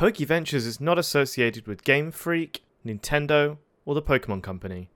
[0.00, 4.88] PokeVentures is not associated with Game Freak, Nintendo, or the Pokemon Company.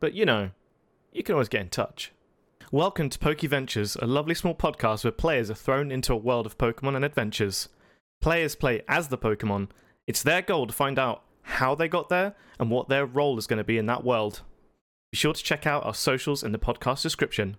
[0.00, 0.50] But you know,
[1.12, 2.10] you can always get in touch.
[2.72, 6.58] Welcome to PokeVentures, a lovely small podcast where players are thrown into a world of
[6.58, 7.68] Pokemon and adventures.
[8.20, 9.68] Players play as the Pokemon.
[10.08, 13.46] It's their goal to find out how they got there and what their role is
[13.46, 14.42] going to be in that world.
[15.12, 17.58] Be sure to check out our socials in the podcast description.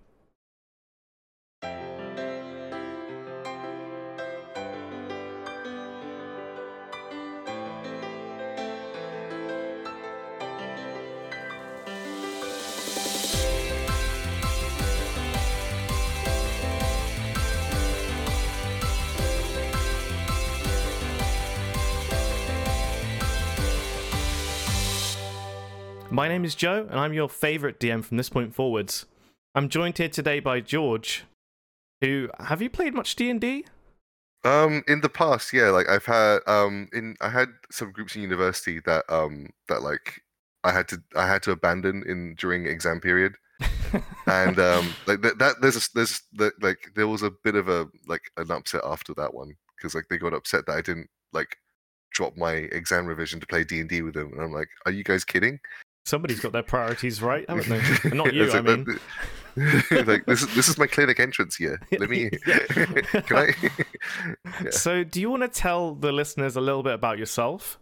[26.28, 29.06] My name is Joe, and I'm your favorite DM from this point forwards.
[29.56, 31.24] I'm joined here today by George,
[32.02, 33.64] who have you played much D and D?
[34.44, 38.24] Um, in the past, yeah, like I've had um in I had some groups in
[38.24, 40.20] university that um that like
[40.66, 43.36] I had to I had to abandon in during exam period.
[44.28, 47.70] and um like that, that there's a there's that like there was a bit of
[47.70, 51.10] a like an upset after that one because like they got upset that I didn't
[51.32, 51.56] like
[52.12, 55.24] drop my exam revision to play D&D with them and I'm like are you guys
[55.24, 55.60] kidding
[56.08, 58.10] Somebody's got their priorities right, haven't they?
[58.16, 58.86] Not you, I mean.
[60.06, 61.82] like this is this is my clinic entrance here.
[62.00, 62.30] Let me.
[62.46, 63.54] can I?
[64.64, 64.70] yeah.
[64.72, 67.78] So, do you want to tell the listeners a little bit about yourself?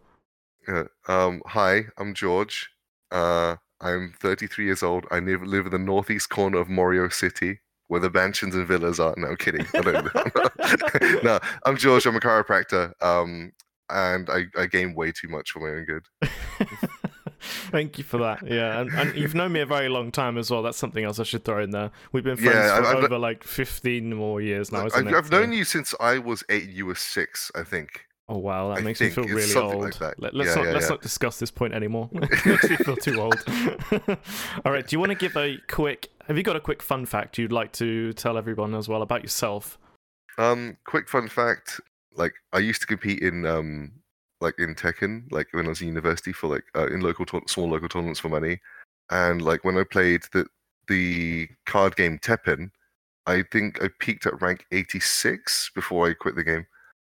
[0.68, 2.72] Uh, um, hi, I'm George.
[3.12, 5.06] Uh, I'm 33 years old.
[5.12, 9.00] I live, live in the northeast corner of Morio City, where the mansions and villas
[9.00, 9.14] are.
[9.18, 9.68] No, I'm kidding.
[9.76, 12.08] I don't, no, I'm George.
[12.08, 12.92] I'm a chiropractor.
[13.04, 13.52] Um,
[13.92, 16.08] and I, I gain way too much for my own good.
[17.72, 18.46] Thank you for that.
[18.48, 20.64] Yeah, and, and, you've known me a very long time as well.
[20.64, 21.92] That's something else I should throw in there.
[22.12, 24.88] We've been friends yeah, for I've, over I've, like fifteen more years now.
[24.94, 26.70] I've, I've known you since I was eight.
[26.70, 28.06] You were six, I think.
[28.28, 30.00] Oh wow, that I makes me feel really old.
[30.02, 30.90] Like Let, us yeah, not yeah, let's yeah.
[30.90, 32.10] not discuss this point anymore.
[32.12, 33.44] it makes me feel too old.
[34.66, 36.10] All right, do you want to give a quick?
[36.28, 39.22] Have you got a quick fun fact you'd like to tell everyone as well about
[39.22, 39.78] yourself?
[40.40, 41.80] Um, quick fun fact.
[42.16, 43.92] Like I used to compete in um
[44.46, 47.42] like in Tekken, like when I was in university for like uh, in local to-
[47.48, 48.60] small local tournaments for money,
[49.10, 50.46] and like when I played the
[50.88, 52.70] the card game Teppen,
[53.26, 56.68] I think I peaked at rank 86 before I quit the game.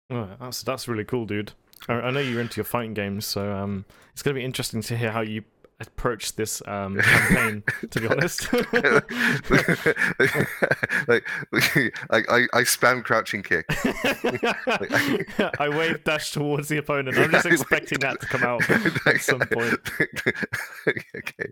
[0.09, 1.53] Oh, that's that's really cool, dude.
[1.88, 4.97] I, I know you're into your fighting games, so um, it's gonna be interesting to
[4.97, 5.44] hear how you
[5.79, 7.63] approach this um, campaign.
[7.90, 8.51] to be honest,
[11.07, 11.25] like,
[12.09, 13.66] like I, I spam crouching kick.
[15.59, 17.18] I wave dash towards the opponent.
[17.18, 19.79] I'm just expecting that to come out at some point.
[21.16, 21.51] okay.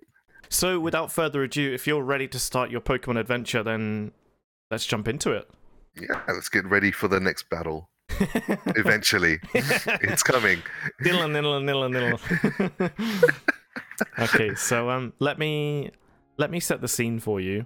[0.50, 4.14] So, without further ado, if you're ready to start your Pokemon adventure, then
[4.72, 5.50] let's jump into it.
[6.00, 7.90] Yeah, let's get ready for the next battle.
[8.78, 10.62] Eventually, it's coming.
[11.04, 11.90] Nilla, nilla, nilla,
[12.80, 13.34] nilla
[14.20, 15.92] okay, so um, let me
[16.38, 17.66] let me set the scene for you.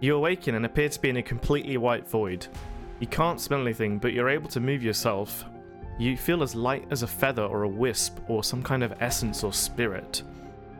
[0.00, 2.46] You awaken and appear to be in a completely white void.
[2.98, 5.44] You can't smell anything, but you're able to move yourself.
[5.98, 9.44] You feel as light as a feather or a wisp or some kind of essence
[9.44, 10.22] or spirit.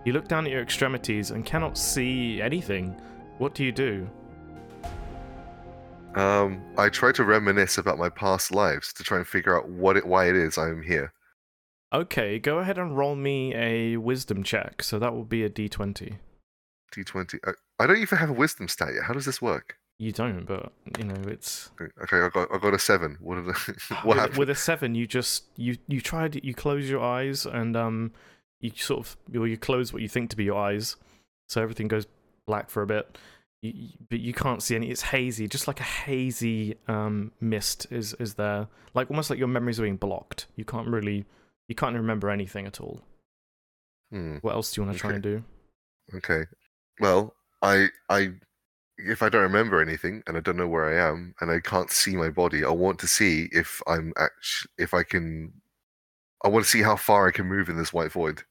[0.04, 3.00] You look down at your extremities and cannot see anything.
[3.38, 4.08] What do you do?
[6.14, 9.96] Um, I try to reminisce about my past lives to try and figure out what
[9.96, 11.12] it, why it is I'm here.
[11.92, 14.82] Okay, go ahead and roll me a wisdom check.
[14.82, 16.16] So that will be a d20.
[16.94, 17.38] D20.
[17.46, 17.52] I,
[17.82, 19.04] I don't even have a wisdom stat yet.
[19.04, 19.76] How does this work?
[19.98, 21.70] You don't, but you know it's.
[21.80, 23.18] Okay, I got I got a seven.
[23.20, 23.52] What, are the,
[24.02, 24.38] what with, happened?
[24.38, 28.12] With a seven, you just you you tried you close your eyes and um
[28.60, 30.96] you sort of well, you close what you think to be your eyes,
[31.48, 32.06] so everything goes
[32.46, 33.16] black for a bit
[33.62, 34.90] you, but you can't see any.
[34.90, 39.48] It's hazy, just like a hazy um, mist is is there, like almost like your
[39.48, 40.46] memories are being blocked.
[40.56, 41.24] You can't really,
[41.68, 43.00] you can't remember anything at all.
[44.10, 44.36] Hmm.
[44.42, 45.08] What else do you want to okay.
[45.08, 45.44] try and do?
[46.14, 46.44] Okay,
[47.00, 48.32] well, I I
[48.98, 51.90] if I don't remember anything and I don't know where I am and I can't
[51.90, 55.52] see my body, I want to see if I'm actually if I can.
[56.44, 58.42] I want to see how far I can move in this white void.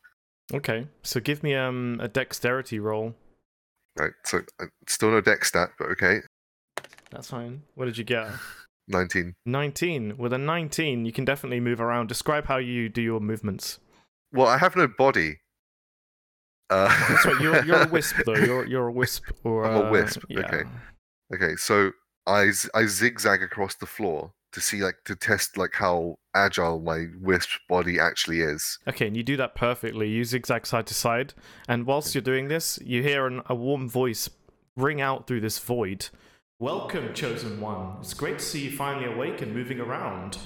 [0.54, 3.16] Okay, so give me um a dexterity roll.
[3.98, 6.20] Right, so uh, still no Dex stat, but okay.
[7.12, 7.64] That's fine.
[7.76, 8.28] What did you get?
[8.88, 9.36] 19.
[9.46, 10.18] 19.
[10.18, 12.08] With a 19, you can definitely move around.
[12.08, 13.80] Describe how you do your movements.
[14.34, 15.40] Well, I have no body.
[16.70, 16.88] Uh...
[17.10, 17.42] That's right.
[17.42, 18.36] You're, you're a wisp, though.
[18.36, 20.24] You're you're a wisp, or I'm a wisp.
[20.30, 20.40] Yeah.
[20.40, 20.64] Okay.
[21.34, 21.56] Okay.
[21.58, 21.92] So
[22.28, 27.08] I I zigzag across the floor to see like to test like how agile my
[27.20, 28.80] wisp body actually is.
[28.88, 30.10] Okay, and you do that perfectly.
[30.10, 31.34] You zigzag side to side,
[31.68, 34.30] and whilst you're doing this, you hear an, a warm voice
[34.76, 36.10] ring out through this void,
[36.62, 37.96] Welcome, Chosen One.
[38.02, 40.38] It's great to see you finally awake and moving around.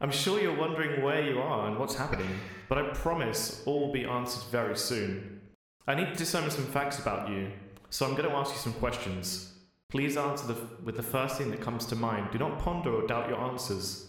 [0.00, 2.30] I'm sure you're wondering where you are and what's happening,
[2.68, 5.40] but I promise all will be answered very soon.
[5.88, 7.50] I need to discern some facts about you,
[7.90, 9.47] so I'm going to ask you some questions.
[9.90, 12.28] Please answer the, with the first thing that comes to mind.
[12.30, 14.08] Do not ponder or doubt your answers.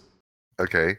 [0.60, 0.98] Okay.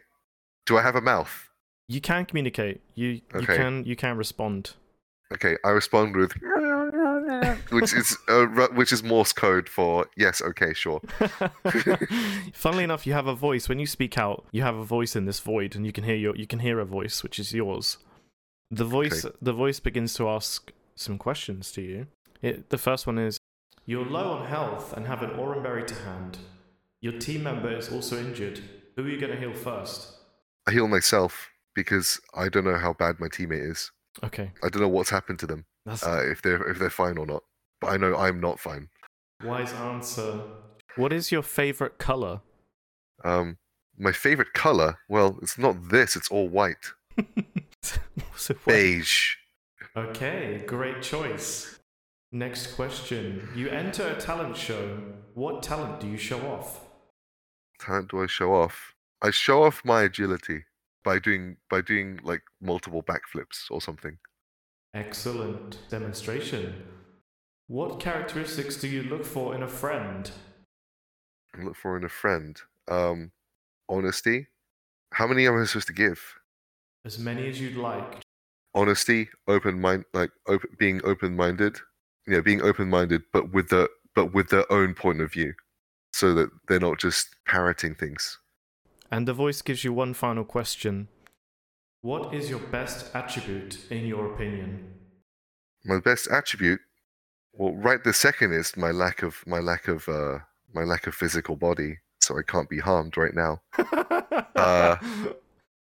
[0.65, 1.51] Do I have a mouth?
[1.89, 2.81] You can communicate.
[2.95, 3.57] You you Okay.
[3.57, 4.75] can you can respond.
[5.33, 6.33] Okay, I respond with
[7.71, 10.41] which is uh, which is Morse code for yes.
[10.41, 11.01] Okay, sure.
[12.53, 13.69] Funnily enough, you have a voice.
[13.69, 16.15] When you speak out, you have a voice in this void, and you can hear
[16.17, 17.99] your you can hear a voice, which is yours.
[18.71, 22.07] The voice the voice begins to ask some questions to you.
[22.41, 23.37] It, the first one is,
[23.91, 26.39] "You're low on health and have an Oranberry to hand.
[27.01, 28.61] Your team member is also injured.
[28.95, 30.13] Who are you going to heal first?
[30.69, 33.91] I heal myself because I don't know how bad my teammate is.
[34.23, 35.65] Okay, I don't know what's happened to them.
[35.89, 37.43] Uh, if they're if they're fine or not.
[37.81, 38.91] But I know I'm not fine.
[39.43, 40.41] wise answer.
[40.95, 42.43] What is your favorite color?
[43.25, 43.59] Um,
[43.99, 45.01] my favorite color.
[45.09, 46.15] Well, it's not this.
[46.15, 46.93] It's all white.
[48.37, 49.35] So Beige.
[49.97, 51.80] Okay, great choice.
[52.33, 53.49] Next question.
[53.57, 55.03] You enter a talent show.
[55.35, 56.81] What talent do you show off?
[57.81, 58.95] Talent do I show off?
[59.21, 60.65] I show off my agility
[61.03, 64.19] by doing by doing like multiple backflips or something.
[64.95, 66.85] Excellent demonstration.
[67.67, 70.31] What characteristics do you look for in a friend?
[71.57, 72.61] I look for in a friend.
[72.89, 73.33] Um,
[73.89, 74.49] honesty.
[75.13, 76.21] How many am I supposed to give?
[77.05, 78.21] As many as you'd like.
[78.75, 81.81] Honesty, open mind, like open, being open, being
[82.33, 82.37] open-minded.
[82.37, 85.55] Yeah, being open-minded, but with the but with their own point of view,
[86.13, 88.39] so that they're not just parroting things.
[89.11, 91.09] And the voice gives you one final question.
[92.03, 94.95] What is your best attribute in your opinion?
[95.85, 96.81] My best attribute,
[97.53, 100.39] well, right this second is my lack of my lack of uh
[100.73, 103.61] my lack of physical body, so I can't be harmed right now.
[104.57, 104.97] Uh,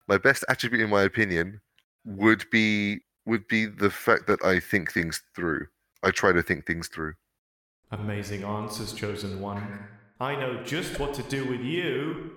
[0.07, 1.59] my best attribute in my opinion
[2.05, 5.67] would be would be the fact that I think things through.
[6.03, 7.13] I try to think things through.
[7.91, 9.79] Amazing answers, chosen one.
[10.19, 12.31] I know just what to do with you.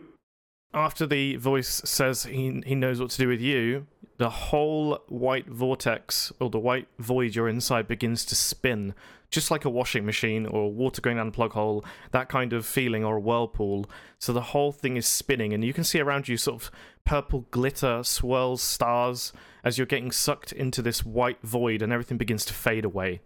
[0.73, 3.87] After the voice says he, he knows what to do with you,
[4.19, 8.95] the whole white vortex or the white void you're inside begins to spin,
[9.31, 12.67] just like a washing machine or water going down a plug hole, that kind of
[12.67, 13.87] feeling, or a whirlpool.
[14.19, 16.71] So the whole thing is spinning, and you can see around you sort of
[17.05, 19.33] purple glitter swirls stars
[19.63, 23.21] as you're getting sucked into this white void, and everything begins to fade away.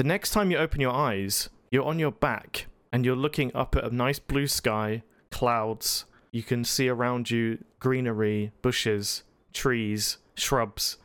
[0.00, 3.76] The next time you open your eyes, you're on your back and you're looking up
[3.76, 6.06] at a nice blue sky, clouds.
[6.32, 10.96] You can see around you greenery, bushes, trees, shrubs.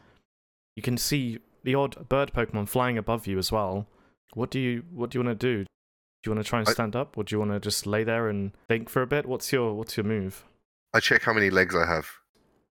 [0.78, 3.86] You can see the odd bird Pokemon flying above you as well.
[4.34, 5.66] What do you what do you want to do?
[5.66, 7.86] Do you want to try and I- stand up or do you want to just
[7.86, 9.26] lay there and think for a bit?
[9.26, 10.46] What's your what's your move?
[10.94, 12.08] I check how many legs I have.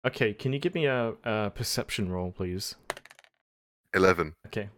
[0.07, 2.77] Okay, can you give me a, a perception roll, please?
[3.93, 4.35] Eleven.
[4.47, 4.69] Okay.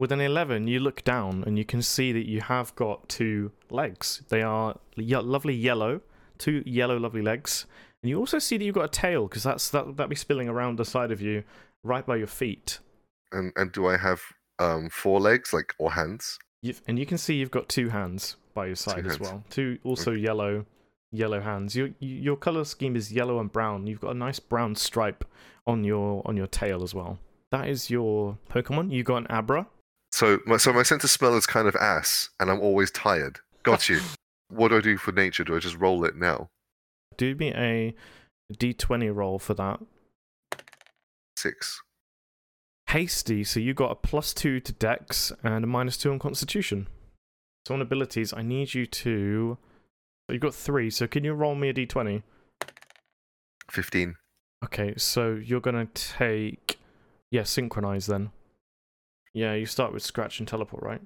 [0.00, 3.52] With an 11, you look down and you can see that you have got two
[3.68, 4.22] legs.
[4.30, 6.00] They are lovely yellow,
[6.38, 7.66] two yellow lovely legs.
[8.02, 10.48] And you also see that you've got a tail because that's that that be spilling
[10.48, 11.44] around the side of you,
[11.84, 12.78] right by your feet.
[13.30, 14.22] And and do I have
[14.58, 16.38] um four legs like or hands?
[16.62, 19.20] You've, and you can see you've got two hands by your side as hands.
[19.20, 19.44] well.
[19.50, 20.64] Two also yellow,
[21.12, 21.76] yellow hands.
[21.76, 23.86] Your your color scheme is yellow and brown.
[23.86, 25.26] You've got a nice brown stripe
[25.66, 27.18] on your on your tail as well.
[27.50, 28.92] That is your Pokemon.
[28.92, 29.66] You got an Abra.
[30.20, 33.40] So my so my sense of smell is kind of ass, and I'm always tired.
[33.62, 34.00] Got you.
[34.50, 35.44] what do I do for nature?
[35.44, 36.50] Do I just roll it now?
[37.16, 37.94] Do me a
[38.52, 39.80] d20 roll for that.
[41.38, 41.80] Six.
[42.88, 46.86] Hasty, so you got a plus two to Dex and a minus two on Constitution.
[47.66, 49.56] So on abilities, I need you to.
[50.28, 52.22] You've got three, so can you roll me a d20?
[53.70, 54.16] Fifteen.
[54.62, 56.78] Okay, so you're gonna take.
[57.30, 58.32] Yeah, synchronize then.
[59.32, 61.00] Yeah, you start with scratch and teleport, right?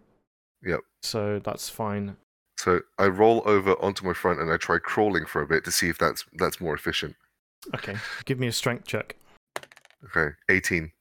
[0.64, 0.81] Yep.
[1.02, 2.16] So that's fine.
[2.59, 5.71] So I roll over onto my front and I try crawling for a bit to
[5.71, 7.16] see if that's that's more efficient.
[7.75, 9.16] Okay, give me a strength check.
[10.04, 10.93] Okay, eighteen.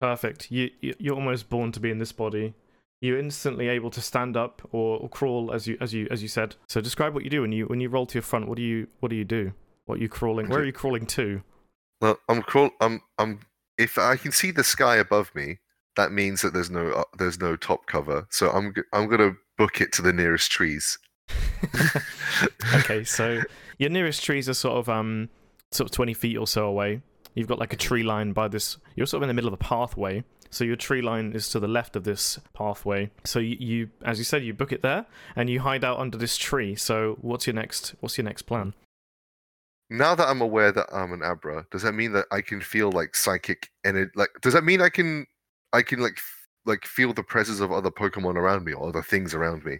[0.00, 0.50] Perfect.
[0.50, 2.54] You, you you're almost born to be in this body.
[3.00, 6.28] You're instantly able to stand up or, or crawl as you as you as you
[6.28, 6.56] said.
[6.68, 8.48] So describe what you do when you when you roll to your front.
[8.48, 9.52] What do you what do you do?
[9.86, 10.48] What are you crawling?
[10.48, 11.42] Where are you crawling to?
[12.00, 12.70] Well, I'm crawl.
[12.80, 13.40] I'm I'm.
[13.78, 15.58] If I can see the sky above me,
[15.96, 18.26] that means that there's no uh, there's no top cover.
[18.30, 20.98] So I'm g- I'm gonna book it to the nearest trees.
[22.74, 23.42] okay, so
[23.78, 25.28] your nearest trees are sort of um
[25.70, 27.02] sort of twenty feet or so away.
[27.34, 28.76] You've got like a tree line by this.
[28.94, 30.24] You're sort of in the middle of a pathway.
[30.50, 33.10] So your tree line is to the left of this pathway.
[33.24, 36.18] So you, you as you said, you book it there and you hide out under
[36.18, 36.74] this tree.
[36.74, 38.74] So what's your next what's your next plan?
[39.88, 42.90] Now that I'm aware that I'm an Abra, does that mean that I can feel
[42.90, 45.26] like psychic and it like does that mean I can
[45.72, 49.02] I can like f- like feel the presence of other Pokemon around me or other
[49.02, 49.78] things around me?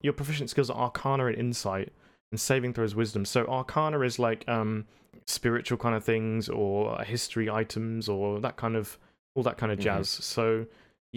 [0.00, 1.92] Your proficient skills are Arcana and Insight,
[2.30, 3.24] and saving Throws Wisdom.
[3.24, 4.86] So Arcana is like um
[5.26, 8.98] spiritual kind of things or history items or that kind of
[9.34, 9.82] all that kind of Mhm.
[9.82, 10.08] jazz.
[10.08, 10.66] So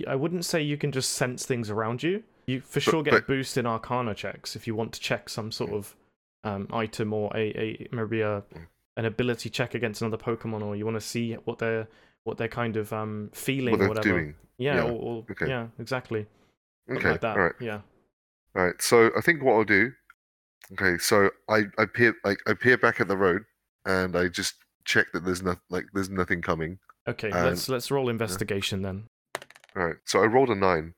[0.08, 2.24] I wouldn't say you can just sense things around you.
[2.48, 5.30] You for sure get a but- boost in Arcana checks if you want to check
[5.30, 5.96] some sort of
[6.44, 8.68] um, item or a, a maybe a Mm.
[8.98, 11.88] an ability check against another Pokemon, or you want to see what they're
[12.24, 14.10] what they're kind of um feeling What or whatever.
[14.10, 14.36] doing.
[14.58, 15.48] Yeah, Yeah, Or, or- okay.
[15.48, 16.28] yeah, exactly.
[16.88, 17.12] Something Okay.
[17.12, 17.38] like that.
[17.38, 17.54] All right.
[17.60, 17.82] Yeah.
[18.56, 18.82] All right.
[18.82, 19.92] So I think what I'll do.
[20.74, 20.98] Okay.
[21.00, 23.44] So I I peer like I peer back at the road
[23.86, 26.80] and I just check that there's no like there's nothing coming.
[27.08, 29.08] Okay, And- let's let's roll investigation then.
[29.76, 29.96] All right.
[30.06, 30.94] So I rolled a nine.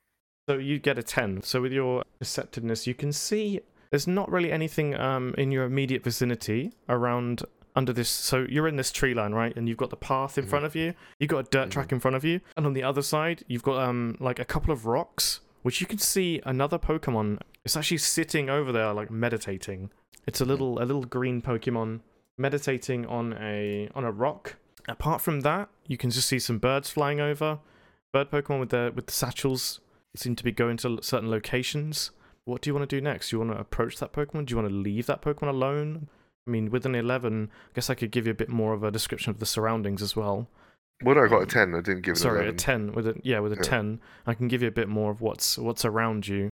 [0.49, 1.41] So you get a 10.
[1.43, 3.61] So with your perceptiveness, you can see
[3.91, 7.43] there's not really anything um, in your immediate vicinity around
[7.75, 8.09] under this.
[8.09, 9.55] So you're in this tree line, right?
[9.55, 10.49] And you've got the path in Mhm.
[10.49, 10.93] front of you.
[11.19, 12.41] You've got a dirt track in front of you.
[12.55, 15.87] And on the other side, you've got um like a couple of rocks, which you
[15.87, 17.39] can see another Pokemon.
[17.65, 19.89] It's actually sitting over there, like meditating.
[20.27, 22.01] It's a little a little green Pokemon
[22.37, 24.55] meditating on a on a rock.
[24.87, 27.59] Apart from that, you can just see some birds flying over.
[28.11, 29.79] Bird Pokemon with the with the satchels
[30.15, 32.11] seem to be going to certain locations.
[32.45, 33.29] What do you want to do next?
[33.29, 34.45] Do you want to approach that Pokemon?
[34.45, 36.09] Do you want to leave that Pokemon alone?
[36.47, 38.83] I mean, with an 11, I guess I could give you a bit more of
[38.83, 40.49] a description of the surroundings as well.
[41.01, 41.75] What I got a Um, ten.
[41.75, 43.61] I didn't give it Sorry, an a 10 with a yeah, with a Yeah.
[43.63, 46.49] 10, I can give you a bit more of what's what's around you.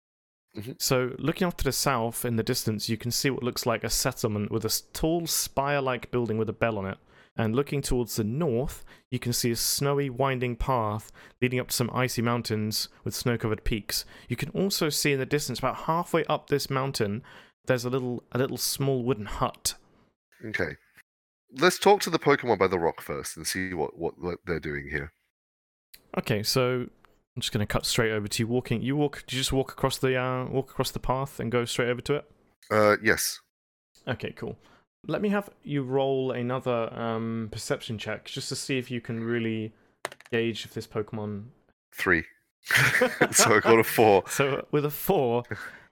[0.57, 0.81] Mhm.
[0.81, 3.85] So, looking off to the south in the distance, you can see what looks like
[3.85, 6.99] a settlement with a tall spire-like building with a bell on it.
[7.37, 11.75] And looking towards the north, you can see a snowy, winding path leading up to
[11.75, 14.05] some icy mountains with snow-covered peaks.
[14.29, 17.23] You can also see in the distance, about halfway up this mountain,
[17.71, 19.75] there's a little, a little small wooden hut.
[20.45, 20.75] Okay.
[21.57, 24.59] Let's talk to the Pokemon by the rock first and see what, what, what they're
[24.59, 25.13] doing here.
[26.19, 28.83] Okay, so I'm just gonna cut straight over to you walking.
[28.83, 29.23] You walk.
[29.29, 32.01] Do you just walk across the uh, walk across the path and go straight over
[32.01, 32.25] to it?
[32.73, 33.39] Uh, yes.
[34.09, 34.59] Okay, cool.
[35.07, 39.23] Let me have you roll another um, perception check just to see if you can
[39.23, 39.73] really
[40.33, 41.45] gauge if this Pokemon.
[41.95, 42.25] Three.
[43.31, 44.25] so I got a four.
[44.27, 45.45] So with a four,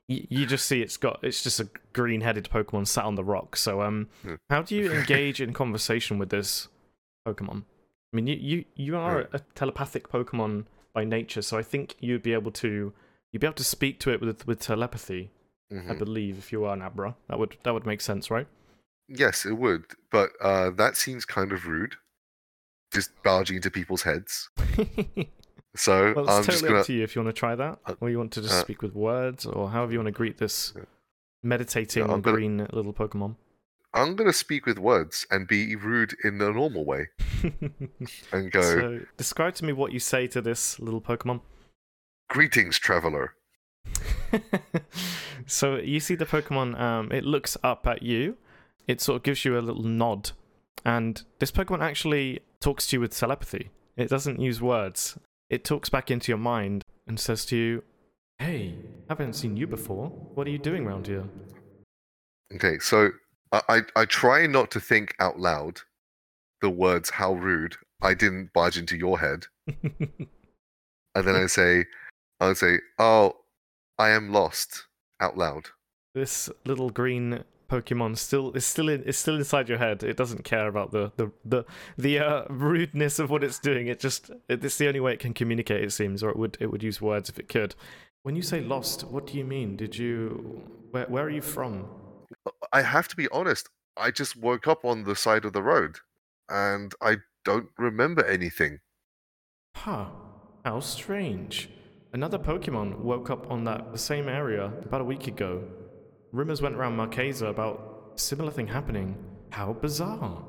[0.09, 3.57] you, you just see it's got it's just a green-headed Pokemon sat on the rock.
[3.57, 4.35] So um, Hmm.
[4.51, 6.69] how do you engage in conversation with this
[7.27, 7.65] Pokemon?
[8.13, 9.37] I mean, you you you are Hmm.
[9.37, 12.93] a telepathic Pokemon by nature, so I think you'd be able to
[13.33, 15.31] you'd be able to speak to it with with telepathy.
[15.71, 15.99] I Mhm.
[15.99, 18.47] believe if you are an Abra, that would that would make sense, right?
[19.07, 21.97] Yes, it would, but uh, that seems kind of rude.
[22.91, 24.49] Just barging into people's heads.
[25.77, 26.79] So Well, it's I'm totally just gonna.
[26.81, 28.55] up to you if you want to try that, Uh, or you want to just
[28.55, 30.73] uh, speak with words, or however you want to greet this
[31.43, 33.37] meditating I'm gonna- green little Pokemon.
[33.95, 37.09] I'm gonna speak with words and be rude in the normal way
[38.33, 38.61] and go.
[38.61, 41.41] so, describe to me what you say to this little Pokemon.
[42.29, 43.35] Greetings, traveler.
[45.47, 46.79] so you see the Pokemon.
[46.79, 48.37] Um, it looks up at you.
[48.87, 50.33] It sort of gives you a little nod,
[50.85, 53.71] and this Pokemon actually talks to you with telepathy.
[53.97, 55.19] It doesn't use words.
[55.51, 57.85] It talks back into your mind and says to you,
[58.39, 58.75] "Hey,
[59.09, 60.09] haven't seen you before.
[60.35, 61.25] What are you doing around here?"
[62.55, 63.11] Okay, so
[63.53, 65.81] I, I I try not to think out loud
[66.61, 70.29] the words "how rude." I didn't barge into your head, and
[71.15, 71.87] then I say,
[72.41, 73.37] I would say, "Oh,
[73.99, 74.85] I am lost."
[75.21, 75.71] Out loud.
[76.15, 80.03] this little green Pokemon still is still in, is still inside your head.
[80.03, 81.65] It doesn't care about the the the
[81.97, 83.89] the uh, rudeness of what it's doing.
[83.89, 85.85] It just it, it's the only way it can communicate.
[85.85, 87.75] It seems, or it would it would use words if it could.
[88.23, 89.77] When you say lost, what do you mean?
[89.77, 91.87] Did you where where are you from?
[92.73, 93.69] I have to be honest.
[93.97, 95.99] I just woke up on the side of the road,
[96.49, 98.81] and I don't remember anything.
[99.77, 100.07] Huh?
[100.65, 101.71] How strange.
[102.13, 105.65] Another Pokemon woke up on that same area about a week ago.
[106.33, 109.17] Rumors went around Marquesa about similar thing happening.
[109.51, 110.45] How bizarre.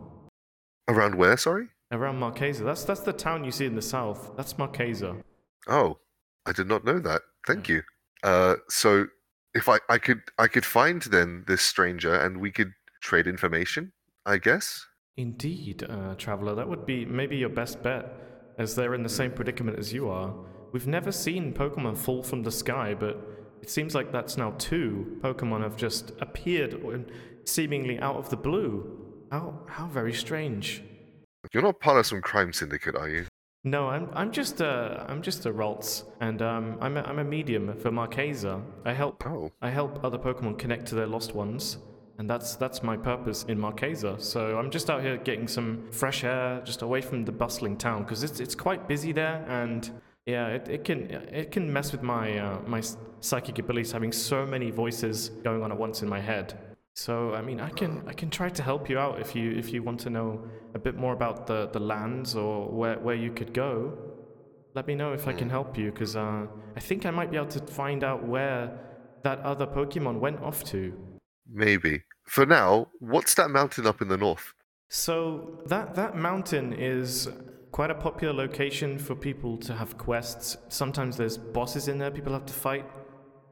[0.87, 1.37] Around where?
[1.37, 1.67] Sorry.
[1.91, 2.63] Around Marquesa.
[2.63, 4.31] That's that's the town you see in the south.
[4.35, 5.21] That's Marquesa.
[5.67, 5.97] Oh,
[6.45, 7.21] I did not know that.
[7.47, 7.83] Thank you.
[8.23, 9.07] Uh, so
[9.53, 13.93] if I, I could I could find then this stranger and we could trade information,
[14.25, 14.85] I guess.
[15.17, 16.55] Indeed, uh, traveler.
[16.55, 18.05] That would be maybe your best bet,
[18.57, 20.33] as they're in the same predicament as you are.
[20.71, 25.19] We've never seen Pokemon fall from the sky, but it seems like that's now two
[25.21, 26.73] Pokemon have just appeared
[27.45, 28.97] seemingly out of the blue.
[29.31, 30.83] How how very strange.
[31.53, 33.25] You're not part of some crime syndicate, are you?
[33.63, 37.23] No, I'm I'm just a I'm just a Ralts, and um, I'm a, I'm a
[37.23, 38.63] medium for Marquesa.
[38.85, 41.77] I help Oh, I help other Pokemon connect to their lost ones,
[42.17, 44.21] and that's that's my purpose in Marquesa.
[44.21, 48.03] So I'm just out here getting some fresh air, just away from the bustling town,
[48.03, 49.91] because it's it's quite busy there, and
[50.25, 52.81] yeah, it, it can it can mess with my uh, my
[53.19, 56.57] psychic abilities, having so many voices going on at once in my head.
[56.95, 59.71] So I mean, I can I can try to help you out if you if
[59.73, 63.31] you want to know a bit more about the the lands or where where you
[63.31, 63.97] could go.
[64.75, 66.45] Let me know if I can help you, because uh,
[66.75, 68.77] I think I might be able to find out where
[69.23, 70.93] that other Pokemon went off to.
[71.51, 72.03] maybe.
[72.25, 74.53] For now, what's that mountain up in the north?
[74.89, 77.27] So that that mountain is
[77.79, 80.57] quite a popular location for people to have quests.
[80.67, 82.85] Sometimes there's bosses in there people have to fight.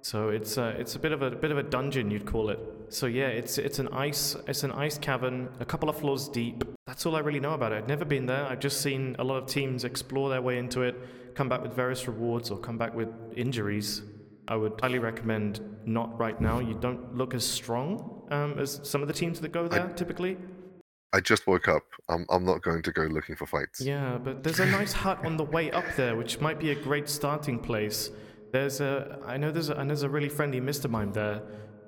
[0.01, 2.59] So it's a, it's a bit of a, bit of a dungeon you'd call it.
[2.89, 6.65] So yeah, it's it's an ice it's an ice cavern, a couple of floors deep.
[6.87, 7.77] That's all I really know about it.
[7.77, 8.45] I've never been there.
[8.45, 10.95] I've just seen a lot of teams explore their way into it,
[11.33, 14.01] come back with various rewards or come back with injuries.
[14.49, 16.59] I would highly recommend not right now.
[16.59, 20.35] You don't look as strong um, as some of the teams that go there typically.
[21.13, 21.83] I just woke up.
[22.09, 23.81] I'm, I'm not going to go looking for fights.
[23.81, 26.75] Yeah, but there's a nice hut on the way up there, which might be a
[26.75, 28.09] great starting place.
[28.51, 30.89] There's a, I know there's a, and there's a really friendly Mr.
[30.89, 31.41] Mime there,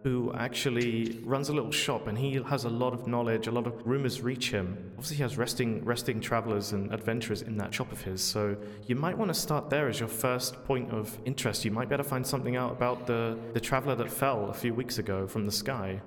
[0.04, 3.48] who actually runs a little shop, and he has a lot of knowledge.
[3.48, 4.78] A lot of rumors reach him.
[4.94, 8.22] Obviously, he has resting, resting travelers and adventurers in that shop of his.
[8.22, 8.56] So
[8.88, 11.66] you might want to start there as your first point of interest.
[11.66, 14.54] You might be able to find something out about the the traveler that fell a
[14.54, 16.02] few weeks ago from the sky.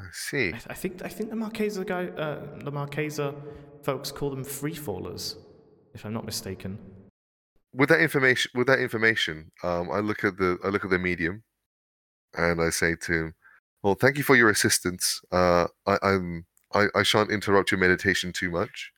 [0.00, 0.48] I see.
[0.48, 3.34] I, th- I think I think the Marquesa guy, uh, the Marquesa
[3.82, 5.36] folks call them freefallers,
[5.94, 6.78] if I'm not mistaken.
[7.74, 10.98] With that information, with that information, um, I look at the I look at the
[10.98, 11.42] medium,
[12.34, 13.34] and I say to him,
[13.82, 15.20] "Well, thank you for your assistance.
[15.30, 18.92] Uh, I, I'm I, I shan't interrupt your meditation too much.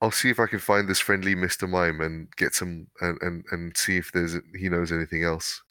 [0.00, 3.44] I'll see if I can find this friendly Mister Mime and get some and, and,
[3.50, 5.62] and see if there's he knows anything else."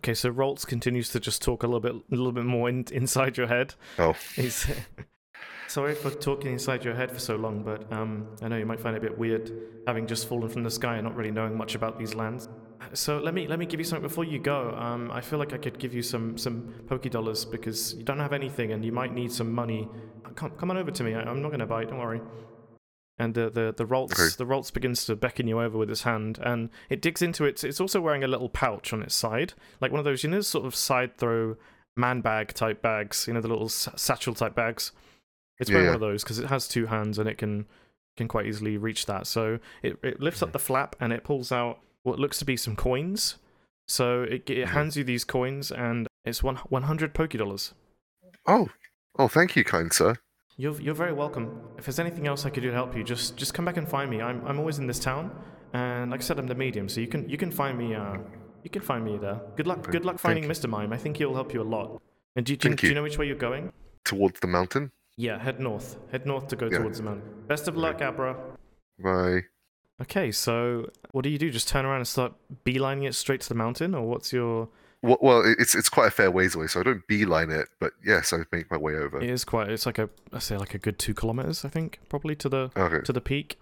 [0.00, 2.86] Okay, so Ralts continues to just talk a little bit, a little bit more in,
[2.90, 3.74] inside your head.
[3.98, 4.66] Oh, He's
[5.68, 8.80] sorry for talking inside your head for so long, but um, I know you might
[8.80, 9.52] find it a bit weird
[9.86, 12.48] having just fallen from the sky and not really knowing much about these lands.
[12.94, 14.70] So let me let me give you something before you go.
[14.70, 18.18] Um, I feel like I could give you some some Poké dollars because you don't
[18.18, 19.86] have anything and you might need some money.
[20.34, 21.14] Come, come on over to me.
[21.14, 21.90] I, I'm not going to bite.
[21.90, 22.22] Don't worry.
[23.20, 24.34] And the the the Ralts Okay.
[24.38, 27.62] the Ralts begins to beckon you over with his hand, and it digs into it.
[27.62, 30.40] It's also wearing a little pouch on its side, like one of those you know
[30.40, 31.56] sort of side throw
[31.96, 33.26] man bag type bags.
[33.28, 34.92] You know the little s- satchel type bags.
[35.58, 35.90] It's wearing yeah.
[35.90, 37.66] one of those because it has two hands and it can
[38.16, 39.26] can quite easily reach that.
[39.26, 42.56] So it, it lifts up the flap and it pulls out what looks to be
[42.56, 43.36] some coins.
[43.86, 44.72] So it, it Mhm.
[44.72, 47.74] hands you these coins and it's one 100 Poké dollars.
[48.46, 48.68] oh,
[49.18, 49.28] oh!
[49.28, 50.16] Thank you, kind sir.
[50.56, 51.60] You're, you're very welcome.
[51.78, 53.88] If there's anything else I could do to help you, just just come back and
[53.88, 54.20] find me.
[54.20, 55.30] I'm, I'm always in this town,
[55.72, 57.94] and like I said, I'm the medium, so you can you can find me.
[57.94, 58.18] Uh,
[58.62, 59.40] you can find me there.
[59.56, 59.90] Good luck.
[59.90, 60.44] Good luck finding.
[60.44, 60.68] Mr.
[60.68, 60.92] Mime.
[60.92, 62.02] I think he'll help you a lot.
[62.36, 62.94] And do, do, Thank do you you.
[62.94, 63.72] know which way you're going?
[64.04, 64.90] Towards the mountain.
[65.16, 65.96] Yeah, head north.
[66.12, 66.78] Head north to go Yeah.
[66.78, 67.22] towards the mountain.
[67.48, 68.36] Best of luck, Abra.
[69.02, 69.42] Bye.
[70.02, 71.50] Okay, so what do you do?
[71.50, 72.32] Just turn around and start
[72.64, 74.68] beelining it straight to the mountain, or what's your?
[75.02, 77.92] Well, well, it's it's quite a fair ways away, so I don't beeline it, but
[78.04, 79.20] yes, I make my way over.
[79.22, 79.70] It is quite.
[79.70, 80.10] It's like a.
[80.32, 83.02] I say like a good two kilometers, I think, probably to the Okay.
[83.04, 83.58] to the peak.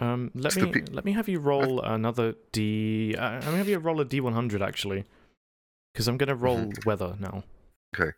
[0.00, 0.84] Um, let me peak.
[0.90, 3.14] let me have you roll another d.
[3.16, 5.04] Uh, I'm gonna have you roll a d100 actually,
[5.94, 6.86] because I'm gonna roll Mm-hmm.
[6.88, 7.44] weather now.
[7.98, 8.12] Okay.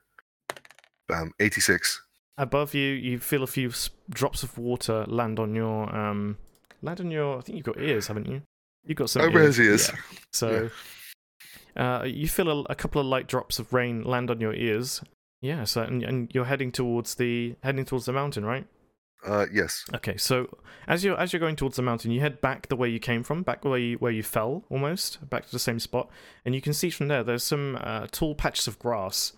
[1.11, 2.03] Um, 86.
[2.37, 3.71] Above you, you feel a few
[4.11, 6.38] drops of water land on your um
[6.83, 7.38] land on your.
[7.38, 8.42] I think you've got ears, haven't you?
[8.85, 9.23] You've got some.
[9.23, 9.88] Over his ears.
[9.88, 10.01] Yeah.
[10.33, 10.71] So,
[11.77, 15.03] uh, you feel a, a couple of light drops of rain land on your ears.
[15.40, 15.64] Yeah.
[15.64, 18.66] So, and, and you're heading towards the heading towards the mountain, right?
[19.27, 19.85] Uh, yes.
[19.94, 20.48] Okay, so
[20.87, 23.22] as you're as you're going towards the mountain, you head back the way you came
[23.22, 26.09] from, back where you where you fell, almost back to the same spot,
[26.44, 29.33] and you can see from there there's some uh, tall patches of grass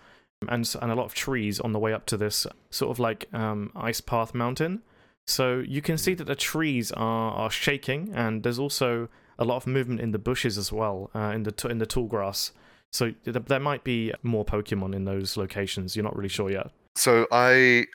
[0.49, 3.27] and and a lot of trees on the way up to this sort of like
[3.33, 4.83] um, ice path mountain.
[5.27, 9.09] So you can see that the trees are are shaking, and there's also
[9.41, 11.87] a lot of movement in the bushes as well, uh, in the t- in the
[11.87, 12.53] tall grass.
[12.93, 15.97] So th- there might be more Pokemon in those locations.
[15.97, 16.69] You're not really sure yet.
[16.97, 17.87] So I,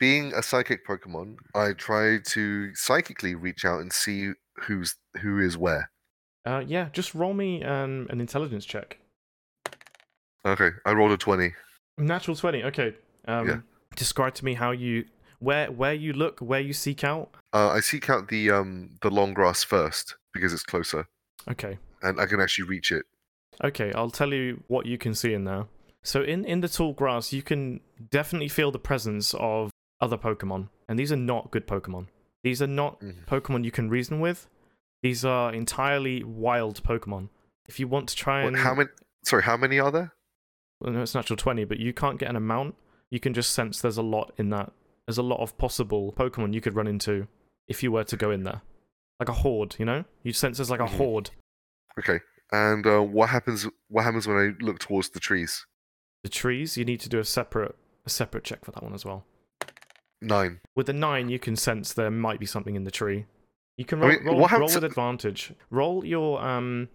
[0.00, 4.32] being a psychic Pokemon, I try to psychically reach out and see
[4.62, 5.90] who's who is where.
[6.44, 8.98] Uh, yeah, just roll me um, an intelligence check.
[10.46, 11.52] Okay, I rolled a 20.
[11.98, 12.62] Natural twenty.
[12.62, 12.94] Okay.
[13.26, 13.56] Um, Yeah.
[13.96, 15.06] Describe to me how you
[15.38, 17.34] where where you look, where you seek out.
[17.52, 21.06] Uh, I seek out the um the long grass first because it's closer
[21.48, 21.78] Okay.
[22.02, 23.04] and I can actually reach it.
[23.64, 23.92] Okay.
[23.94, 25.66] I'll tell you what you can see in there.
[26.02, 29.70] So in in the tall grass, you can definitely feel the presence of
[30.00, 32.06] other Pokemon, and these are not good Pokemon.
[32.44, 33.24] These are not Mhm.
[33.26, 34.48] Pokemon you can reason with.
[35.02, 37.28] These are entirely wild Pokemon.
[37.68, 38.88] If you want to try What, and how many?
[39.24, 40.12] Sorry, how many are there?
[40.80, 42.74] well, no, it's natural 20, but you can't get an amount.
[43.10, 44.72] You can just sense there's a lot in that.
[45.06, 47.28] There's a lot of possible Pokemon you could run into
[47.68, 48.62] if you were to go in there.
[49.20, 50.04] Like a horde, you know?
[50.22, 50.96] You sense there's like a Mhm.
[50.96, 51.30] horde.
[51.98, 52.20] Okay.
[52.52, 53.66] And uh, what happens?
[53.88, 55.66] What happens when I look towards the trees?
[56.22, 59.04] The trees, you need to do a separate a separate check for that one as
[59.04, 59.24] well.
[60.22, 60.60] Nine.
[60.76, 63.26] With the nine, you can sense there might be something in the tree.
[63.76, 65.52] You can I roll, mean, roll, roll happens- with advantage.
[65.70, 66.88] Roll your um.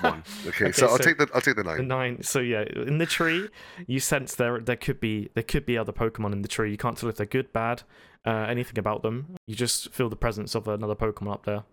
[0.00, 0.22] One.
[0.46, 1.88] Okay, Okay, so I'll take the I'll take the The nine.
[1.88, 2.22] nine.
[2.22, 3.48] So yeah, in the tree,
[3.86, 6.70] you sense there there could be there could be other Pokemon in the tree.
[6.70, 7.82] You can't tell if they're good, bad,
[8.26, 9.36] uh, anything about them.
[9.46, 11.64] You just feel the presence of another Pokemon up there.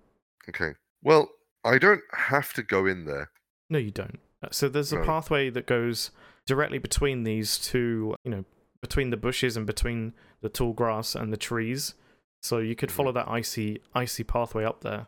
[0.49, 0.73] Okay.
[1.04, 1.30] Well,
[1.65, 3.30] I don't have to go in there.
[3.69, 4.19] No, you don't.
[4.43, 5.06] Uh, So there's a No.
[5.06, 6.12] pathway that goes
[6.47, 8.45] directly between these two, you know,
[8.82, 11.93] between the bushes and between the tall grass and the trees.
[12.41, 12.93] So you could Mhm.
[12.93, 15.06] follow that icy, icy pathway up there.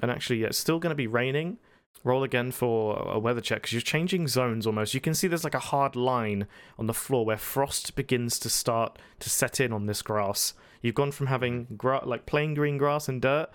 [0.00, 1.58] And actually, yeah, it's still going to be raining.
[2.04, 4.92] Roll again for a weather check because you're changing zones almost.
[4.92, 8.50] You can see there's like a hard line on the floor where frost begins to
[8.50, 10.54] start to set in on this grass.
[10.80, 13.50] You've gone from having gra- like plain green grass and dirt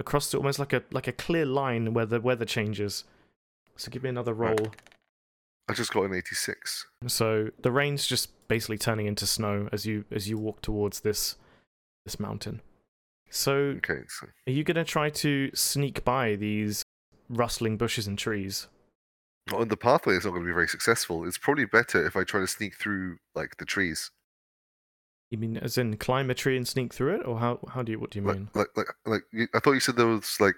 [0.00, 3.04] across to almost like a like a clear line where the weather changes.
[3.76, 4.56] So give me another roll.
[4.56, 4.76] Right.
[5.68, 6.86] I just got an eighty-six.
[7.06, 11.36] So the rain's just basically turning into snow as you as you walk towards this
[12.04, 12.62] this mountain.
[13.30, 14.00] So Okay.
[14.08, 16.81] So are you gonna try to sneak by these
[17.32, 18.68] rustling bushes and trees?
[19.52, 21.26] on the pathway, it's not going to be very successful.
[21.26, 24.10] It's probably better if I try to sneak through like the trees.
[25.30, 27.90] You mean as in climb a tree and sneak through it, or how how do
[27.90, 28.48] you what do you Like, mean?
[28.54, 29.22] like, like, like.
[29.54, 30.54] I thought you said there was like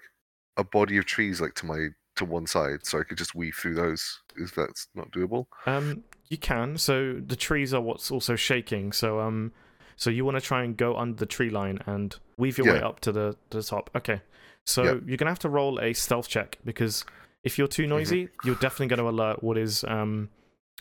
[0.57, 3.55] a body of trees like to my to one side, so I could just weave
[3.55, 4.21] through those.
[4.37, 5.47] Is that not doable?
[5.67, 6.77] Um, you can.
[6.77, 8.93] So the trees are what's also shaking.
[8.93, 9.53] So um,
[9.97, 12.83] so you want to try and go under the tree line and weave your way
[12.83, 13.91] up to the to the top.
[13.95, 14.21] Okay.
[14.67, 14.95] So Yeah.
[15.07, 17.05] you're gonna have to roll a stealth check because
[17.43, 20.31] if you're too noisy, you're definitely going to alert what is um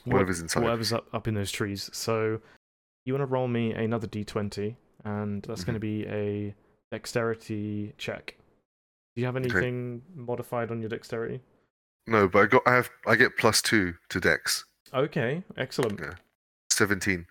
[0.06, 0.64] what- Whatever's inside.
[0.64, 1.90] whatever's up up in those trees.
[1.94, 2.40] So
[3.06, 5.72] you want to roll me another d20, and that's Mm-hmm.
[5.72, 6.56] going to be a
[6.92, 8.36] dexterity check.
[9.16, 9.44] Do you have Okay.
[9.52, 11.42] anything modified on your dexterity?
[12.08, 12.62] No, but I got.
[12.66, 12.90] I have.
[13.06, 14.64] I get plus two to Dex.
[14.94, 16.00] Okay, excellent.
[16.00, 16.14] Yeah.
[16.72, 17.28] Seventeen.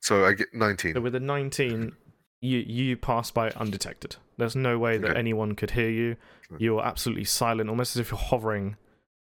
[0.00, 0.94] So I get nineteen.
[0.94, 1.94] So with a 19,
[2.42, 4.16] you you pass by undetected.
[4.36, 5.18] There's no way that Okay.
[5.18, 6.16] anyone could hear you.
[6.48, 6.58] Sure.
[6.60, 8.76] You're absolutely silent, almost as if you're hovering,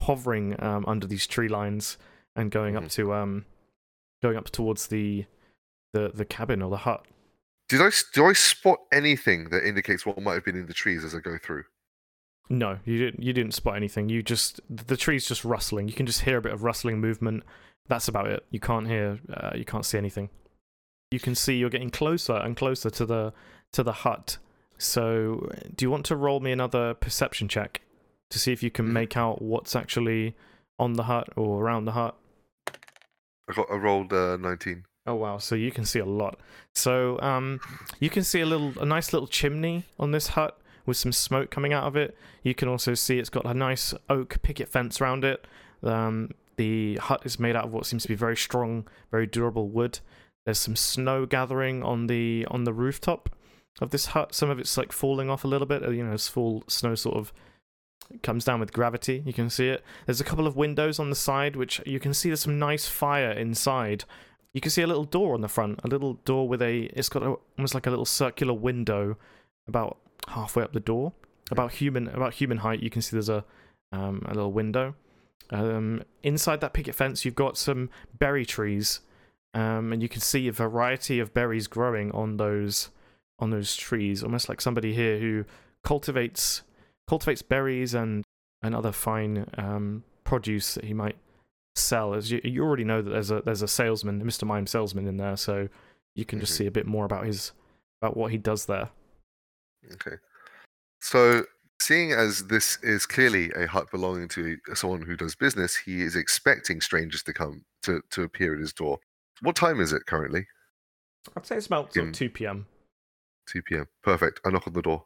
[0.03, 1.97] hovering um, under these tree lines
[2.35, 2.91] and going up Mhm.
[2.91, 3.45] to um,
[4.21, 5.25] going up towards the
[5.93, 7.05] the the cabin or the hut.
[7.69, 7.89] Did I?
[8.13, 11.19] Do I spot anything that indicates what might have been in the trees as I
[11.19, 11.63] go through?
[12.47, 13.23] No, you didn't.
[13.23, 14.07] You didn't spot anything.
[14.09, 15.87] You just the tree's just rustling.
[15.87, 17.43] You can just hear a bit of rustling movement.
[17.87, 18.45] That's about it.
[18.51, 19.19] You can't hear.
[19.33, 20.29] Uh, you can't see anything.
[21.11, 23.33] You can see you're getting closer and closer to the
[23.73, 24.37] to the hut.
[24.77, 27.81] So, do you want to roll me another perception check
[28.29, 28.91] to see if you can Mhm.
[28.91, 30.35] make out what's actually
[30.77, 32.15] on the hut or around the hut?
[33.49, 33.71] I got.
[33.71, 34.85] I rolled uh, nineteen.
[35.07, 35.37] Oh wow!
[35.37, 36.39] So you can see a lot.
[36.73, 37.59] So um,
[37.99, 41.51] you can see a little, a nice little chimney on this hut with some smoke
[41.51, 42.17] coming out of it.
[42.43, 45.45] You can also see it's got a nice oak picket fence around it.
[45.83, 49.67] Um, the hut is made out of what seems to be very strong, very durable
[49.69, 49.99] wood.
[50.45, 53.29] There's some snow gathering on the on the rooftop
[53.81, 54.33] of this hut.
[54.33, 55.83] Some of it's like falling off a little bit.
[55.83, 57.33] uh, You know, as fall snow sort of
[58.21, 59.23] comes down with gravity.
[59.25, 59.83] You can see it.
[60.05, 62.87] There's a couple of windows on the side, which you can see there's some nice
[62.87, 64.05] fire inside.
[64.53, 66.83] You can see a little door on the front, a little door with a.
[66.93, 69.17] It's got a, almost like a little circular window,
[69.67, 71.13] about halfway up the door,
[71.51, 72.81] about human about human height.
[72.81, 73.43] You can see there's a
[73.91, 74.95] um, a little window.
[75.49, 79.01] Um, inside that picket fence, you've got some berry trees,
[79.55, 82.89] um, and you can see a variety of berries growing on those
[83.39, 84.21] on those trees.
[84.23, 85.45] Almost like somebody here who
[85.83, 86.61] cultivates
[87.07, 88.23] cultivates berries and
[88.61, 91.15] and other fine um, produce that he might
[91.75, 92.13] sell.
[92.13, 94.45] As you, you already know that there's a there's a salesman, Mr.
[94.45, 95.69] Mime salesman in there, so
[96.15, 96.57] you can just Mhm.
[96.57, 97.51] see a bit more about his
[98.01, 98.89] about what he does there.
[99.93, 100.17] Okay.
[101.01, 101.45] So,
[101.81, 106.15] seeing as this is clearly a hut belonging to someone who does business, he is
[106.15, 108.99] expecting strangers to come to, to appear at his door.
[109.41, 110.45] What time is it currently?
[111.35, 112.67] I'd say it's about sort of In- 2 p.m.
[113.51, 113.87] 2 p.m.
[114.03, 114.39] Perfect.
[114.45, 115.05] I knock on the door.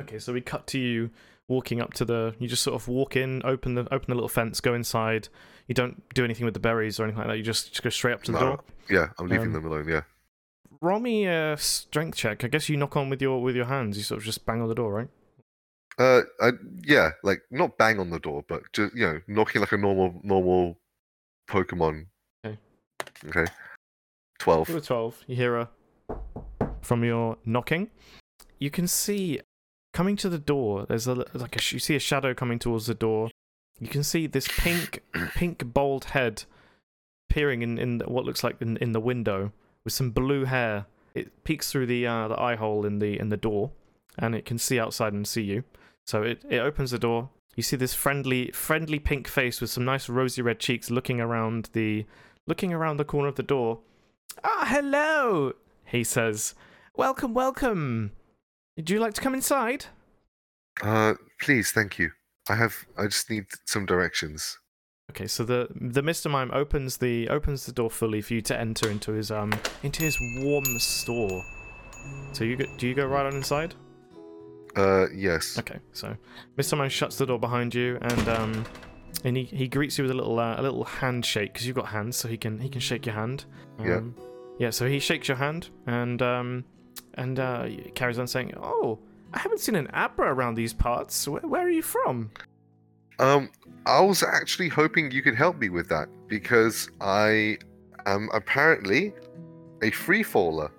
[0.00, 1.10] Okay, so we cut to you
[1.48, 2.34] walking up to the.
[2.38, 5.28] You just sort of walk in, open the open the little fence, go inside.
[5.68, 7.36] You don't do anything with the berries or anything like that.
[7.38, 8.46] You just, just go straight up to the No.
[8.46, 8.64] door.
[8.90, 9.88] Yeah, I'm leaving Um, them alone.
[9.88, 10.02] Yeah.
[10.80, 12.44] Roll me a strength check.
[12.44, 13.96] I guess you knock on with your with your hands.
[13.96, 15.08] You sort of just bang on the door, right?
[15.98, 16.50] Uh, I,
[16.84, 20.20] yeah, like not bang on the door, but just you know, knocking like a normal
[20.22, 20.78] normal
[21.48, 22.06] Pokemon.
[23.24, 23.40] Okay.
[23.40, 23.52] Okay.
[24.38, 24.68] Twelve.
[24.68, 25.68] With a 12, you hear a
[26.82, 27.90] from your knocking.
[28.58, 29.40] You can see
[29.92, 30.86] coming to the door.
[30.86, 33.30] There's a like a you see a shadow coming towards the door.
[33.80, 35.02] You can see this pink
[35.34, 36.44] pink bald head
[37.28, 39.52] peering in in what looks like in, in the window
[39.84, 40.86] with some blue hair.
[41.14, 43.70] It peeks through the uh, the eye hole in the in the door,
[44.18, 45.64] and it can see outside and see you.
[46.06, 47.30] So it, it opens the door.
[47.56, 51.70] You see this friendly friendly pink face with some nice rosy red cheeks looking around
[51.72, 52.04] the
[52.46, 53.80] looking around the corner of the door.
[54.44, 55.52] Ah, hello,
[55.84, 56.54] he says.
[56.96, 58.12] Welcome, welcome.
[58.76, 59.86] Would you like to come inside?
[60.82, 62.10] Uh, please, thank you.
[62.48, 62.74] I have.
[62.96, 64.58] I just need some directions.
[65.10, 66.30] Okay, so the the Mr.
[66.30, 70.02] Mime opens the opens the door fully for you to enter into his um into
[70.02, 71.42] his warm store.
[72.32, 73.74] So you go, do you go right on inside?
[74.76, 75.58] Uh, yes.
[75.58, 76.14] Okay, so
[76.58, 76.76] Mr.
[76.76, 78.64] Mime shuts the door behind you and um
[79.24, 81.86] and he, he greets you with a little uh, a little handshake because you've got
[81.88, 83.44] hands, so he can he can shake your hand.
[83.78, 84.00] Um, Yeah.
[84.58, 84.70] Yeah.
[84.70, 86.64] So he shakes your hand and um
[87.14, 88.98] and uh carries on saying, "Oh,
[89.32, 91.26] I haven't seen an Abra around these parts.
[91.28, 92.30] Where, where are you from?"
[93.18, 93.50] Um,
[93.86, 97.56] I was actually hoping you could help me with that because I
[98.04, 99.14] am apparently
[99.82, 100.70] a free faller,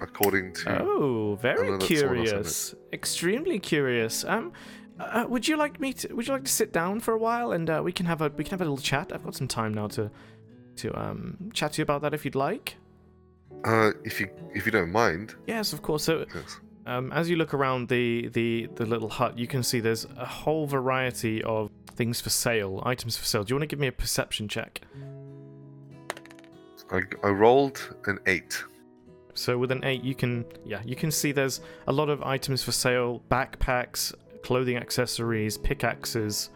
[0.00, 0.82] according to.
[0.82, 2.40] Oh, very know that's someone else, isn't it?
[2.40, 2.74] curious.
[2.92, 4.24] Extremely curious.
[4.24, 4.52] Um,
[5.00, 6.14] uh, would you like me to?
[6.14, 8.28] Would you like to sit down for a while and uh, we can have a
[8.36, 9.12] we can have a little chat?
[9.12, 10.10] I've got some time now to
[10.76, 12.76] to um chat to you about that if you'd like.
[13.64, 15.34] Uh, if you if you don't mind.
[15.46, 16.04] Yes, of course.
[16.04, 16.60] So, Yes.
[16.86, 20.26] um, as you look around the the the little hut, you can see there's a
[20.26, 23.42] whole variety of things for sale, items for sale.
[23.44, 24.80] Do you want to give me a perception check?
[26.90, 28.62] I, I rolled an eight.
[29.34, 32.62] So with an eight, you can yeah, you can see there's a lot of items
[32.62, 36.50] for sale: backpacks, clothing accessories, pickaxes,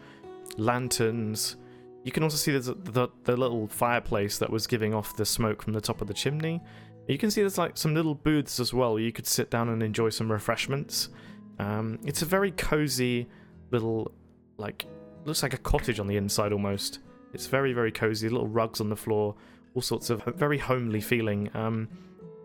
[0.57, 1.57] lanterns.
[2.03, 5.63] You can also see there's the the little fireplace that was giving off the smoke
[5.63, 6.61] from the top of the chimney.
[7.07, 8.93] You can see there's like some little booths as well.
[8.93, 11.09] Where you could sit down and enjoy some refreshments.
[11.59, 13.27] Um, it's a very cozy
[13.71, 14.11] little,
[14.57, 14.85] like,
[15.25, 16.99] looks like a cottage on the inside almost.
[17.33, 18.29] It's very very cozy.
[18.29, 19.35] Little rugs on the floor,
[19.73, 21.49] all sorts of very homely feeling.
[21.53, 21.87] Um,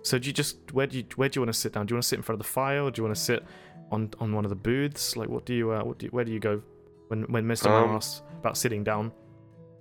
[0.02, 1.86] so do you just where do you where do you want to sit down?
[1.86, 3.22] Do you want to sit in front of the fire, or do you want to
[3.22, 3.44] sit
[3.90, 5.16] on on one of the booths?
[5.16, 6.62] Like, what do you uh, what do you, where do you go
[7.08, 9.12] when when Mister Mime Um, asks about sitting down?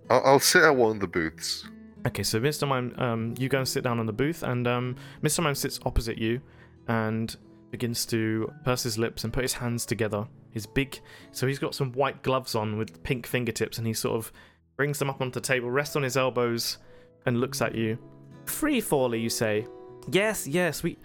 [0.10, 1.68] I'll, I'll sit at one of the booths.
[2.06, 2.66] Okay, so Mr.
[2.68, 5.44] Mime, um, you go and sit down on the booth, and um, Mr.
[5.44, 6.40] Mime sits opposite you
[6.88, 7.36] and
[7.72, 10.26] begins to purse his lips and put his hands together.
[10.52, 14.16] His big, so he's got some white gloves on with pink fingertips, and he sort
[14.16, 14.32] of
[14.78, 16.78] brings them up onto the table, rests on his elbows,
[17.26, 17.98] and looks at you.
[18.46, 19.68] Free faller, you say?
[20.10, 20.84] Yes, yes.
[20.84, 20.98] We.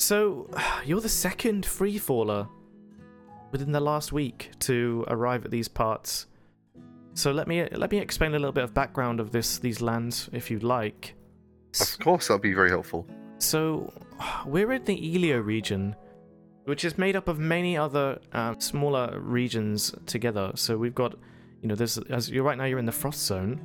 [0.00, 0.48] So
[0.84, 2.48] you're the second free faller
[3.52, 6.26] within the last week to arrive at these parts.
[7.14, 10.30] So let me let me explain a little bit of background of this these lands,
[10.32, 11.14] if you'd like.
[11.80, 13.06] Of course, that'll be very helpful.
[13.38, 13.92] So
[14.46, 15.94] we're in the Elio region,
[16.64, 20.52] which is made up of many other um, smaller regions together.
[20.54, 21.14] So we've got,
[21.60, 23.60] you know, there's as you're right now you're in the frost zone.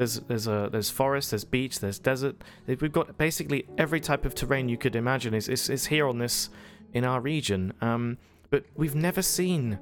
[0.00, 2.42] There's there's a there's forest, there's beach, there's desert.
[2.66, 6.16] We've got basically every type of terrain you could imagine is is, is here on
[6.16, 6.48] this
[6.94, 7.74] in our region.
[7.82, 8.16] Um,
[8.48, 9.78] but we've never seen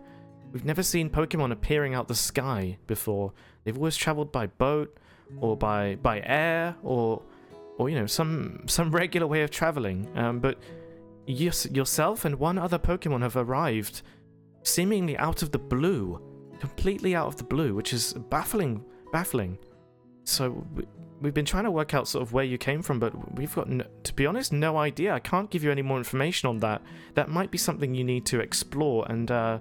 [0.52, 3.33] we've never seen Pokemon appearing out the sky before.
[3.62, 4.98] They've always traveled by boat
[5.40, 7.22] or by by air or
[7.76, 10.09] or you know some some regular way of traveling.
[10.16, 10.59] Um, but
[11.28, 14.02] you, yourself and one other Pokemon have arrived,
[14.64, 16.20] seemingly out of the blue,
[16.59, 19.59] completely out of the blue, which is baffling, baffling.
[20.28, 20.84] So we,
[21.20, 23.68] we've been trying to work out sort of where you came from, but we've got,
[23.68, 25.14] no, to be honest, no idea.
[25.14, 26.82] I can't give you any more information on that.
[27.14, 29.58] That might be something you need to explore and uh,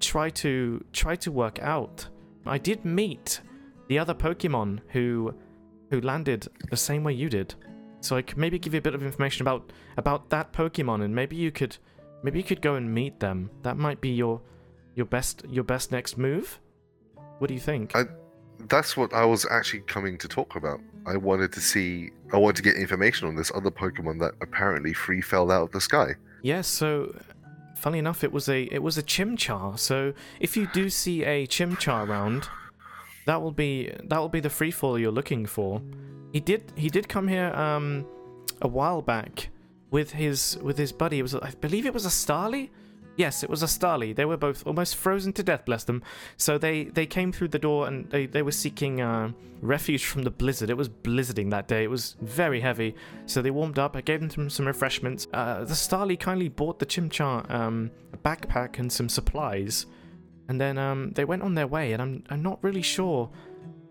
[0.00, 2.08] try to try to work out.
[2.46, 3.40] I did meet
[3.88, 5.34] the other Pokemon who
[5.90, 7.54] who landed the same way you did.
[8.00, 11.14] So I could maybe give you a bit of information about about that Pokemon, and
[11.14, 11.76] maybe you could
[12.22, 13.50] maybe you could go and meet them.
[13.62, 14.40] That might be your
[14.94, 16.60] your best your best next move.
[17.38, 17.94] What do you think?
[17.94, 18.04] I-
[18.60, 20.80] That's what I was actually coming to talk about.
[21.06, 24.92] I wanted to see, I wanted to get information on this other Pokemon that apparently
[24.92, 26.14] free fell out of the sky.
[26.42, 27.14] Yes, so
[27.78, 29.78] funny enough, it was a it was a Chimchar.
[29.78, 32.48] So if you do see a Chimchar around,
[33.26, 35.80] that will be that will be the free fall you're looking for.
[36.32, 38.06] He did he did come here um
[38.60, 39.48] a while back
[39.90, 41.18] with his with his buddy.
[41.20, 42.70] It was I believe it was a Starly.
[43.18, 44.14] Yes, it was a Starly.
[44.14, 46.04] They were both almost frozen to death, bless them.
[46.36, 50.22] So they they came through the door and they they were seeking uh, refuge from
[50.22, 50.70] the blizzard.
[50.70, 51.82] It was blizzarding that day.
[51.82, 52.94] It was very heavy.
[53.26, 53.96] So they warmed up.
[53.96, 55.26] I gave them some, some refreshments.
[55.32, 59.86] Uh, the Starly kindly bought the Chimchar um, a backpack and some supplies,
[60.48, 61.92] and then um, they went on their way.
[61.94, 63.28] And I'm I'm not really sure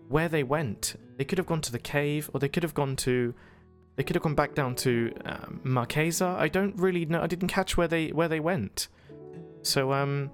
[0.08, 0.96] where they went.
[1.18, 3.34] They could have gone to the cave, or they could have gone to.
[3.96, 6.34] They could have gone back down to uh, Marquesa.
[6.38, 7.20] I don't really know.
[7.20, 8.88] I didn't catch where they where they went.
[9.62, 10.30] So um,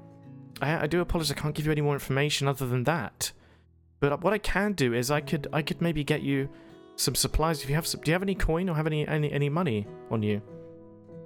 [0.61, 1.31] I, I do apologize.
[1.31, 3.33] I can't give you any more information other than that.
[4.01, 6.49] But what I can do is I could I could maybe get you
[6.97, 7.63] some supplies.
[7.63, 9.87] If you have some, do you have any coin or have any any any money
[10.11, 10.43] on you?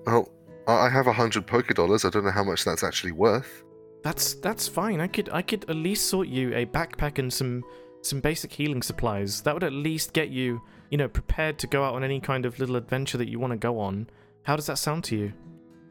[0.06, 0.30] Well,
[0.66, 2.04] I I have a hundred Poké dollars.
[2.04, 3.64] I don't know how much that's actually worth.
[4.02, 5.00] That's that's fine.
[5.00, 7.64] I could I could at least sort you a backpack and some
[8.02, 9.42] some basic healing supplies.
[9.42, 12.46] That would at least get you, you know, prepared to go out on any kind
[12.46, 14.08] of little adventure that you want to go on.
[14.44, 15.32] How does that sound to you?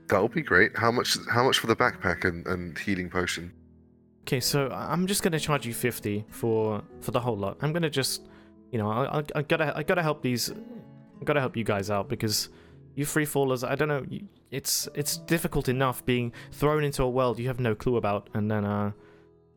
[0.10, 0.78] That would be great.
[0.78, 1.18] How much?
[1.30, 3.52] How much for the backpack and, and healing potion?
[4.22, 7.58] Okay, so I'm just gonna charge you fifty for for the whole lot.
[7.62, 8.28] I'm gonna just,
[8.72, 11.90] you know, I, I, I gotta I gotta help these, I gotta help you guys
[11.90, 12.50] out because
[12.96, 13.68] you free fallers.
[13.68, 14.06] I don't know.
[14.52, 18.50] It's it's difficult enough being thrown into a world you have no clue about, and
[18.50, 18.92] then uh,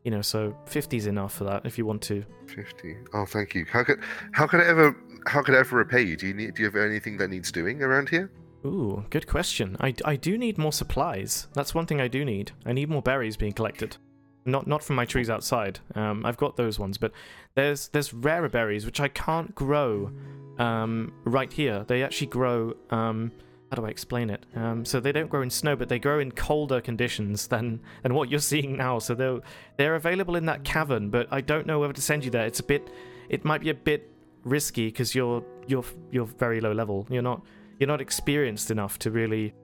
[0.04, 2.24] you know, so 50's enough for that if you want to.
[2.46, 2.96] Fifty.
[3.12, 3.66] Oh, thank you.
[3.70, 4.00] How could
[4.32, 6.16] how could I ever how could I ever repay you?
[6.16, 8.30] Do you need do you have anything that needs doing around here?
[8.64, 9.76] Ooh, good question.
[9.80, 11.48] I, I do need more supplies.
[11.54, 12.52] That's one thing I do need.
[12.66, 13.96] I need more berries being collected.
[14.44, 15.80] Not not from my trees outside.
[15.94, 17.12] Um, I've got those ones, but
[17.54, 20.10] there's there's rarer berries which I can't grow
[20.58, 21.84] um, right here.
[21.86, 22.74] They actually grow.
[22.90, 23.32] Um,
[23.70, 24.44] how do I explain it?
[24.56, 28.14] Um, so they don't grow in snow, but they grow in colder conditions than than
[28.14, 28.98] what you're seeing now.
[28.98, 29.40] So they're
[29.76, 32.46] they're available in that cavern, but I don't know whether to send you there.
[32.46, 32.90] It's a bit.
[33.28, 34.10] It might be a bit
[34.44, 37.06] risky because you're you're you're very low level.
[37.10, 37.42] You're not
[37.80, 39.54] you're not experienced enough to really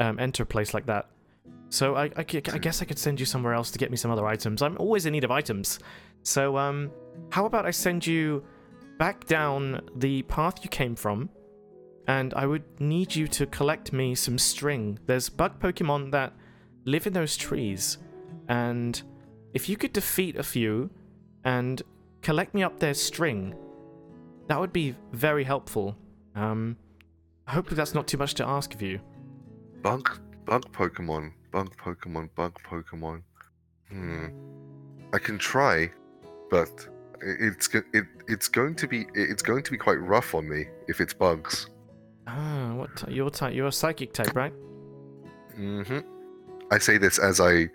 [0.00, 1.10] um, enter a place like that.
[1.68, 4.62] So I guess I could send you somewhere else to get me some other items.
[4.62, 5.78] I'm always in need of items.
[6.22, 6.90] So um,
[7.30, 8.42] how about I send you
[8.98, 11.28] back down the path you came from,
[12.06, 14.98] and I would need you to collect me some string.
[15.04, 16.32] There's bug Pokemon that
[16.86, 17.98] live in those trees,
[18.48, 19.00] and
[19.52, 20.88] if you could defeat a few
[21.44, 21.82] and
[22.22, 23.54] collect me up their string,
[24.46, 25.96] that would be very helpful.
[26.34, 26.78] Um,
[27.48, 29.00] hopefully that's not too much to ask of you.
[29.82, 31.32] Bug bug Pokemon.
[31.50, 32.28] Bug Pokemon.
[32.34, 33.22] Bug Pokemon.
[33.88, 34.26] Hmm.
[35.12, 35.90] I can try,
[36.50, 36.86] but
[37.20, 41.00] it's it it's going to be it's going to be quite rough on me if
[41.00, 41.68] it's bugs.
[42.26, 43.54] Ah, what ty- your type?
[43.54, 44.52] You're a psychic type, right?
[45.58, 46.00] Mm-hmm.
[46.70, 47.68] I say this as I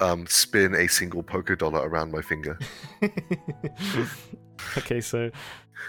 [0.00, 2.58] um, spin a single Poké dollar around my finger.
[4.76, 5.30] okay, so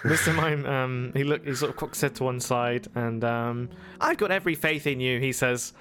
[0.04, 0.34] Mr.
[0.34, 4.18] Mime, um, he look, he sort of cocks head to one side, and um, I've
[4.18, 5.74] got every faith in you, he says.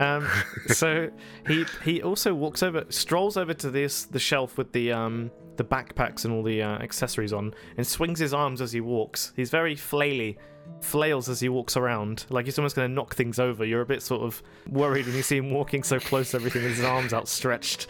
[0.00, 0.28] Um,
[0.68, 1.10] so
[1.46, 5.64] he he also walks over, strolls over to this the shelf with the um the
[5.64, 9.32] backpacks and all the uh, accessories on, and swings his arms as he walks.
[9.36, 10.36] He's very flaily,
[10.80, 13.64] flails as he walks around, like he's almost going to knock things over.
[13.64, 16.62] You're a bit sort of worried when you see him walking so close to everything
[16.62, 17.86] with his arms outstretched.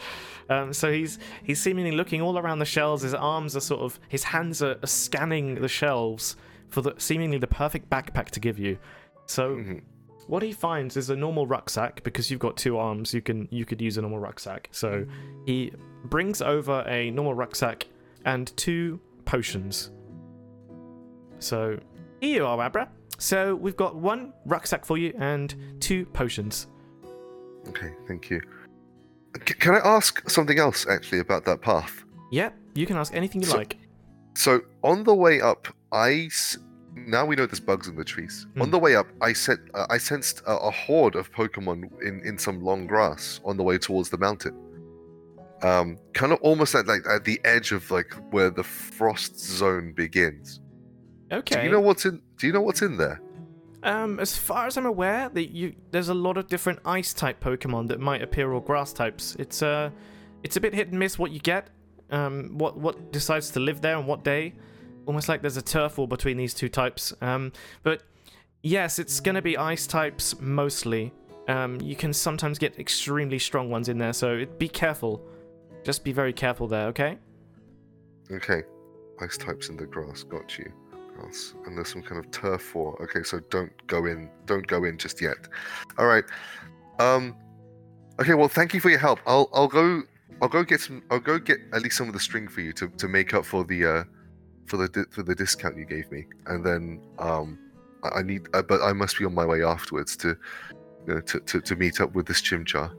[0.50, 3.02] Um, so he's he's seemingly looking all around the shelves.
[3.02, 6.36] His arms are sort of his hands are, are scanning the shelves
[6.68, 8.78] for the seemingly the perfect backpack to give you.
[9.26, 9.82] So Mhm.
[10.26, 13.14] what he finds is a normal rucksack because you've got two arms.
[13.14, 14.68] You can you could use a normal rucksack.
[14.72, 15.06] So
[15.46, 15.72] he
[16.04, 17.86] brings over a normal rucksack
[18.24, 19.90] and two potions.
[21.38, 21.78] So
[22.20, 22.88] here you are, Abra.
[23.18, 26.66] So we've got one rucksack for you and two potions.
[27.68, 28.40] Okay, thank you.
[29.46, 32.04] C- can I ask something else actually about that path?
[32.30, 33.76] Yep, you can ask anything you So- like.
[34.36, 36.58] So on the way up, I s-
[36.96, 38.46] now we know there's bugs in the trees.
[38.60, 38.70] On Hmm.
[38.72, 42.38] the way up, I said uh, I sensed a, a horde of Pokemon in in
[42.38, 44.54] some long grass on the way towards the mountain.
[45.62, 49.92] Um, kind of almost at like at the edge of like where the frost zone
[49.92, 50.60] begins.
[51.32, 51.56] Okay.
[51.56, 52.20] Do you know what's in?
[52.38, 53.20] Do you know what's in there?
[53.84, 57.38] Um, as far as I'm aware, that you there's a lot of different ice type
[57.38, 59.36] Pokemon that might appear or grass types.
[59.38, 59.90] It's uh,
[60.42, 61.68] it's a bit hit and miss what you get.
[62.10, 64.54] Um, what what decides to live there and what day.
[65.04, 67.12] Almost like there's a turf war between these two types.
[67.20, 68.02] Um, but
[68.62, 71.12] yes, it's gonna be ice types mostly.
[71.46, 75.22] Um, you can sometimes get extremely strong ones in there, so it, be careful.
[75.84, 77.18] Just be very careful there, okay?
[78.32, 78.62] Okay,
[79.20, 80.22] ice types in the grass.
[80.22, 80.72] Got you.
[81.14, 83.00] Grass, and there's some kind of turf war.
[83.02, 84.30] Okay, so don't go in.
[84.46, 85.36] Don't go in just yet.
[85.98, 86.24] All right.
[86.98, 87.36] Um.
[88.20, 88.34] Okay.
[88.34, 89.20] Well, thank you for your help.
[89.26, 90.02] I'll I'll go.
[90.42, 91.02] I'll go get some.
[91.10, 93.44] I'll go get at least some of the string for you to, to make up
[93.44, 94.04] for the uh
[94.66, 97.58] for the for the discount you gave me, and then um
[98.02, 98.48] I, I need.
[98.52, 100.36] Uh, but I must be on my way afterwards to.
[101.06, 102.90] You know, to, to, to meet up with this chimchar.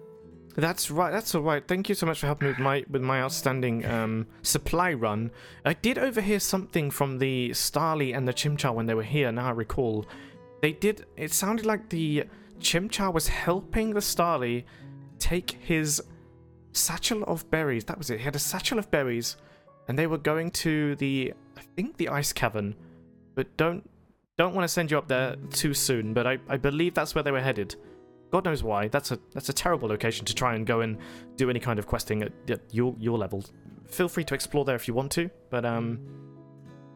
[0.56, 1.12] That's right.
[1.12, 1.66] That's all right.
[1.68, 5.32] Thank you so much for helping me with my with my outstanding um, supply run.
[5.66, 9.32] I did overhear something from the Starly and the Chimchar when they were here.
[9.32, 10.06] Now I recall,
[10.62, 11.06] they did.
[11.18, 12.24] It sounded like the
[12.60, 14.64] Chimchar was helping the Starly
[15.20, 16.01] take his
[16.72, 17.84] satchel of berries.
[17.86, 18.20] That was it.
[18.20, 19.36] He had a satchel of berries,
[19.89, 22.76] and they were going to the I think the ice cavern.
[23.36, 23.89] But don't
[24.38, 26.14] don't want to send you up there too soon.
[26.14, 27.76] But I I believe that's where they were headed.
[28.36, 28.88] God knows why.
[28.90, 30.98] That's a that's a terrible location to try and go and
[31.38, 33.40] do any kind of questing at, at your your level.
[33.88, 36.00] Feel free to explore there if you want to, but um,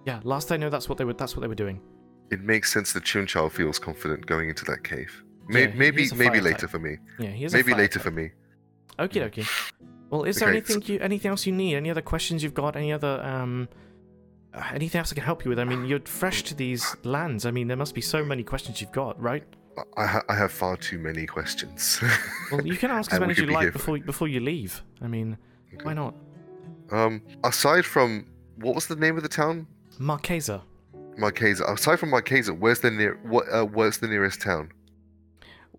[0.05, 0.19] yeah.
[0.23, 1.79] Last I know, that's what they were that's what they were doing.
[2.29, 5.11] It makes sense that Chimchar feels confident going into that cave.
[5.47, 6.71] May- Yeah, maybe maybe later type.
[6.71, 6.97] for me.
[7.19, 8.03] Yeah, he Maybe later type.
[8.07, 8.31] for me.
[8.99, 9.47] Okie dokie.
[10.09, 11.75] Well, is there Okay, anything you anything else you need?
[11.75, 12.75] Any other questions you've got?
[12.75, 13.69] Any other um
[14.53, 15.59] uh, anything else I can help you with?
[15.59, 17.45] I mean, you're fresh to these lands.
[17.45, 19.43] I mean, there must be so many questions you've got, right?
[19.95, 22.01] I, ha- I have far too many questions.
[22.51, 24.81] Well, you can ask as many as you be like before before you leave.
[25.01, 25.37] I mean,
[25.83, 26.15] why not?
[26.91, 29.67] um, aside from what was the name of the town?
[29.99, 30.61] Marquesa.
[31.17, 31.71] Marquesa.
[31.71, 33.45] Aside from Marquesa, where's the near what?
[33.51, 34.71] Uh, where's the nearest town?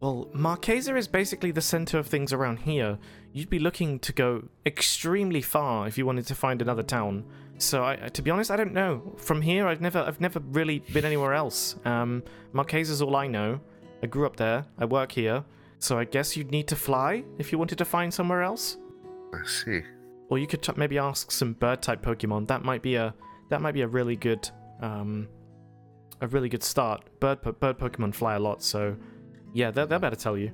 [0.00, 2.98] Well, Marquesa is basically the center of things around here.
[3.32, 7.24] You'd be looking to go extremely far if you wanted to find another town.
[7.58, 9.12] So, I, to be honest, I don't know.
[9.18, 11.76] From here, I've never, I've never really been anywhere else.
[11.84, 12.22] Um,
[12.54, 13.60] Marquesa's all I know.
[14.02, 14.66] I grew up there.
[14.78, 15.44] I work here.
[15.78, 18.76] So I guess you'd need to fly if you wanted to find somewhere else.
[19.32, 19.80] I see.
[20.28, 22.46] Or you could t- maybe ask some bird type Pokemon.
[22.48, 23.14] That might be a,
[23.48, 24.48] that might be a really good,
[24.80, 25.28] um,
[26.20, 27.02] a really good start.
[27.20, 28.96] Bird, po- bird Pokemon fly a lot, so
[29.54, 30.52] yeah, they're, they're better tell you.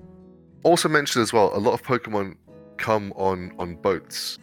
[0.63, 2.37] Also mentioned as well, a lot of Pokemon
[2.77, 4.39] come on on boats.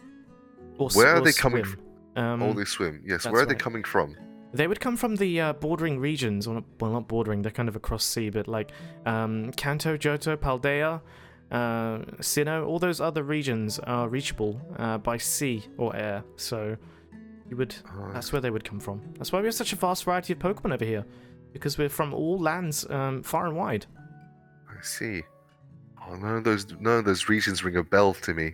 [0.78, 1.80] Or, Where are or they coming swim.
[2.16, 3.02] Um, oh, they swim.
[3.06, 3.26] Yes.
[3.26, 4.16] Where are they coming from?
[4.54, 7.42] They would come from the uh, bordering regions, or not, well, not bordering.
[7.42, 8.70] They're kind of across sea, but like
[9.04, 11.00] um, Kanto, Johto, Paldea,
[11.50, 12.64] uh, Sinnoh.
[12.66, 16.24] All those other regions are reachable uh, by sea or air.
[16.36, 16.76] So
[17.50, 17.74] you would.
[18.12, 19.02] That's where they would come from.
[19.18, 21.04] That's why we have such a vast variety of Pokemon over here,
[21.52, 23.86] because we're from all lands, um, far and wide.
[24.68, 25.22] I see.
[26.06, 28.52] Oh, none of those none of those regions ring a bell to me.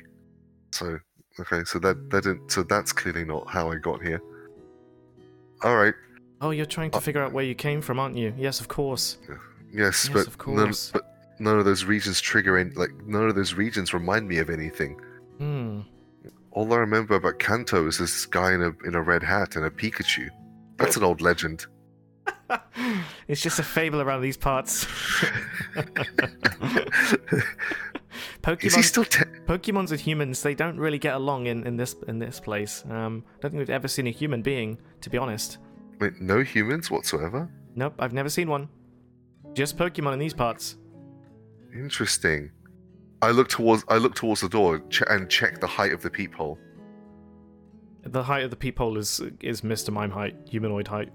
[0.73, 0.99] So
[1.41, 4.23] okay, so that that didn't, so that's clearly not how I got here.
[5.63, 5.95] All right.
[6.41, 8.33] Oh, you're trying to Uh, figure out where you came from, aren't you?
[8.37, 9.19] Yes, of course.
[9.29, 9.39] Yes,
[9.73, 11.03] Yes, but of none but
[11.39, 14.99] none of those regions trigger any like none of those regions remind me of anything.
[15.39, 15.81] Hmm.
[16.53, 19.65] All I remember about Kanto is this guy in a in a red hat and
[19.65, 20.29] a Pikachu.
[20.77, 21.67] That's an old legend.
[23.29, 24.87] it's just a fable around these parts.
[28.43, 31.77] Pokemon, is he still te- Pokemons and humans, they don't really get along in, in
[31.77, 32.85] this in this place.
[32.89, 35.59] Um, I don't think we've ever seen a human being, to be honest.
[36.01, 37.51] Wait, no humans whatsoever?
[37.75, 38.69] Nope, I've never seen one.
[39.55, 40.77] Just Pokemon in these parts.
[41.75, 42.51] Interesting.
[43.23, 46.11] I look towards I look towards the door ch- and check the height of the
[46.11, 46.59] peephole.
[48.05, 49.91] The height of the peephole is is Mr.
[49.93, 51.11] Mime height, humanoid height.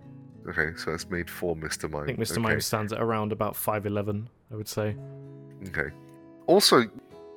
[0.47, 1.89] Okay, so that's made for Mr.
[1.89, 2.03] Mime.
[2.03, 2.33] I think Mr.
[2.33, 2.41] okay.
[2.41, 4.95] Mime stands at around about 5'11, I would say.
[5.69, 5.89] Okay.
[6.45, 6.83] Also,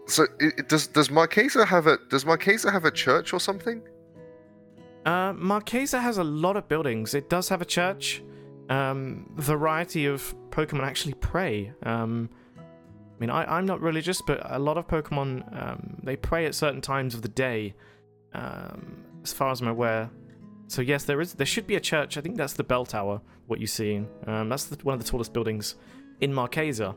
[0.08, 3.82] so i i- does does Marquesa have a does Marquesa have a church or something?
[5.06, 7.14] Uh, Marquesa has a lot of buildings.
[7.14, 8.22] It does have a church.
[8.68, 11.72] Um, variety of Pokemon actually pray.
[11.84, 12.28] Um,
[12.58, 15.30] I mean, I, I'm not religious, but a lot of Pokemon
[15.62, 17.74] um, they pray at certain times of the day,
[18.34, 20.10] um, as far as I'm aware.
[20.66, 21.32] So yes, there is.
[21.34, 22.18] There should be a church.
[22.18, 23.20] I think that's the bell tower.
[23.46, 24.04] What you see.
[24.26, 25.76] Um, that's the, one of the tallest buildings
[26.20, 26.94] in Marquesa.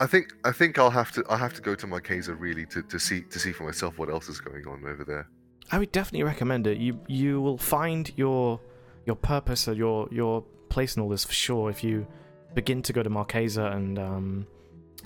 [0.00, 2.82] I think I think I'll have to I'll have to go to Marquesa really to,
[2.82, 5.28] to see to see for myself what else is going on over there.
[5.70, 6.78] I would definitely recommend it.
[6.78, 8.60] You you will find your
[9.06, 12.06] your purpose or your your place in all this for sure if you
[12.54, 14.46] begin to go to Marquesa and um,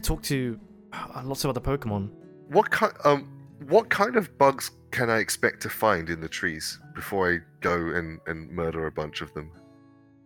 [0.03, 0.59] talk to
[0.93, 2.11] uh, lots of other Pokemon.
[2.49, 3.29] What kind um
[3.69, 7.75] what kind of bugs can I expect to find in the trees before I go
[7.75, 9.51] and, and murder a bunch of them?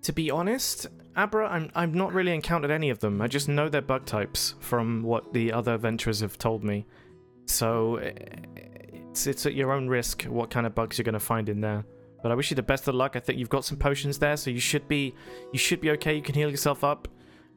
[0.02, 0.86] To be honest,
[1.16, 3.22] Abra, I'm I've not really encountered any of them.
[3.22, 6.86] I just know their bug types from what the other adventurers have told me.
[7.46, 8.12] So eh,
[8.92, 11.60] it's it's at your own risk what kind of bugs you're going to find in
[11.60, 11.84] there.
[12.22, 13.16] But I wish you the best of luck.
[13.16, 15.14] I think you've got some potions there, so you should be
[15.52, 16.14] you should be okay.
[16.14, 17.08] You can heal yourself up.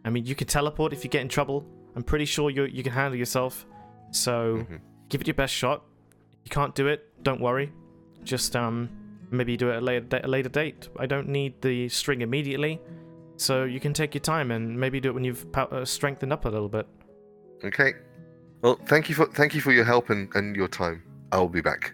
[0.05, 1.65] I mean, you can teleport if you get in trouble.
[1.95, 3.65] I'm pretty sure you you can handle yourself.
[4.11, 4.79] So Mhm.
[5.09, 5.83] give it your best shot.
[6.45, 7.71] You can't do it, don't worry.
[8.23, 8.89] Just um
[9.31, 10.87] maybe do it at a later, a later date.
[10.97, 12.79] I don't need the string immediately,
[13.39, 16.45] so you can take your time and maybe do it when you've uh, strengthened up
[16.45, 16.87] a little bit.
[17.63, 17.93] Okay.
[18.61, 21.03] Well, thank you for thank you for your help and, and your time.
[21.31, 21.93] I'll be back.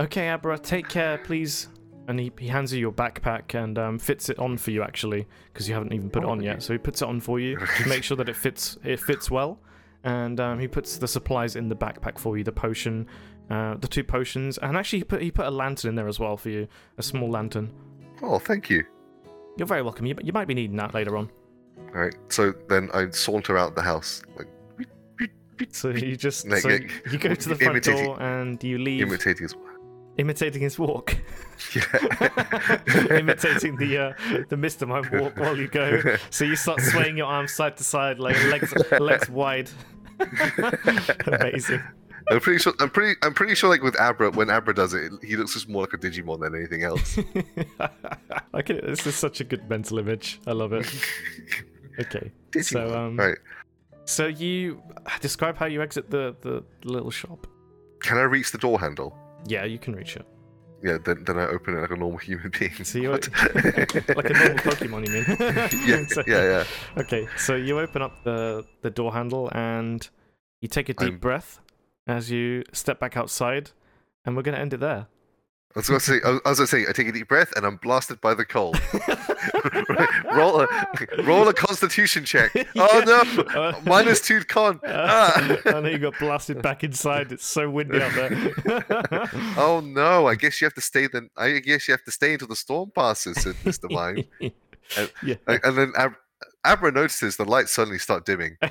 [0.00, 1.68] Okay, Abra, take care, please.
[2.06, 5.26] And he, he hands you your backpack and um, fits it on for you actually,
[5.52, 6.46] because you haven't even put it Oh, on okay.
[6.46, 6.62] yet.
[6.62, 9.30] So he puts it on for you to make sure that it fits it fits
[9.30, 9.60] well,
[10.04, 13.06] and um, he puts the supplies in the backpack for you, the potion,
[13.50, 16.18] uh, the two potions, and actually he put he put a lantern in there as
[16.18, 16.66] well for you,
[16.96, 17.70] a small lantern.
[18.22, 18.84] Oh, thank you.
[19.58, 20.06] You're very welcome.
[20.06, 21.28] You, you might be needing that later on.
[21.94, 22.14] All right.
[22.28, 24.48] So then I saunter out the house, like
[25.72, 29.02] So you just Like, so like, you go to the front door and you leave.
[29.02, 29.42] imitating.
[29.42, 29.54] His...
[29.56, 29.64] walk.
[30.16, 31.16] imitating his walk,
[31.74, 31.82] Yeah.
[33.10, 34.86] imitating the uh, the Mr.
[34.86, 36.00] Mime walk while you go.
[36.30, 39.70] So you start swaying your arms side to side, like legs legs wide.
[41.26, 41.82] Amazing.
[42.30, 42.72] I'm pretty sure.
[42.80, 43.18] I'm pretty.
[43.22, 43.70] I'm pretty sure.
[43.70, 46.54] Like with Abra, when Abra does it, he looks just more like a Digimon than
[46.54, 47.18] anything else.
[48.54, 50.40] I can, this is such a good mental image.
[50.46, 50.86] I love it.
[52.00, 52.30] Okay.
[52.62, 53.36] So um, right.
[54.04, 54.80] so you
[55.20, 57.48] describe how you exit the the little shop.
[58.00, 59.18] Can I reach the door handle?
[59.48, 60.24] Yeah, you can reach it.
[60.80, 60.98] Yeah.
[61.04, 62.84] Then, then I open it like a normal human being.
[62.84, 65.88] So you're like a normal Pokemon, you mean?
[65.88, 66.06] yeah.
[66.06, 66.44] So- Yeah.
[66.44, 66.64] Yeah.
[67.02, 70.08] Okay, so you open up the the door handle and
[70.60, 71.58] you take a deep I'm- breath
[72.08, 73.70] as you step back outside,
[74.24, 75.06] and we're gonna end it there.
[75.76, 76.18] I was going to say.
[76.24, 76.84] I was I going to say.
[76.88, 78.80] I take a deep breath and I'm blasted by the cold.
[80.34, 82.50] roll a roll a Constitution check.
[82.76, 83.42] Oh no!
[83.42, 84.80] Uh, Minus two con.
[84.86, 85.58] Ah.
[85.66, 87.32] I know you got blasted back inside.
[87.32, 89.30] It's so windy out there.
[89.58, 90.26] Oh no!
[90.26, 91.06] I guess you have to stay.
[91.06, 94.24] Then I guess you have to stay until the storm passes," said Mister Mime.
[94.40, 95.34] yeah.
[95.46, 96.16] And and then Ab-
[96.64, 98.56] Abra notices the lights suddenly start dimming.
[98.62, 98.70] and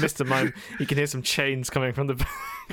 [0.00, 0.26] Mr.
[0.26, 2.28] Mime, you can hear some chains coming from the back.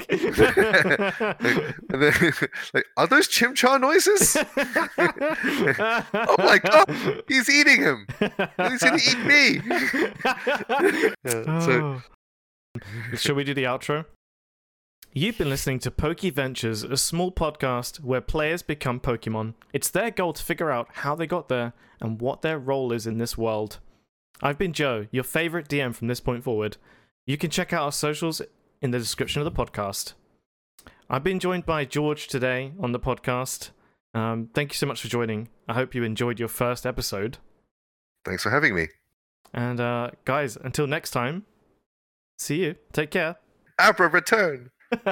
[1.90, 2.34] then,
[2.74, 4.36] like, are those chimchar noises?
[6.14, 7.24] oh my god!
[7.28, 8.08] He's eating him.
[8.20, 9.62] He's gonna eat me.
[11.26, 12.02] Yeah, so
[12.78, 13.16] Oh.
[13.16, 14.06] Shall we do the outro?
[15.14, 19.56] You've been listening to Poke Ventures, a small podcast where players become Pokemon.
[19.74, 23.06] It's their goal to figure out how they got there and what their role is
[23.06, 23.80] in this world.
[24.42, 26.78] I've been Joe, your favorite DM from this point forward.
[27.26, 28.42] You can check out our socials
[28.82, 30.14] in the description of the podcast.
[31.10, 33.72] I've been joined by George today on the podcast.
[34.14, 35.50] Um, thank you so much for joining.
[35.68, 37.38] I hope you enjoyed your first episode.
[38.24, 38.88] thanks for having me.
[39.54, 41.46] And uh, guys, until next time,
[42.38, 42.76] see you.
[42.94, 43.36] Take care.
[43.78, 44.70] Abra return.
[44.92, 45.06] When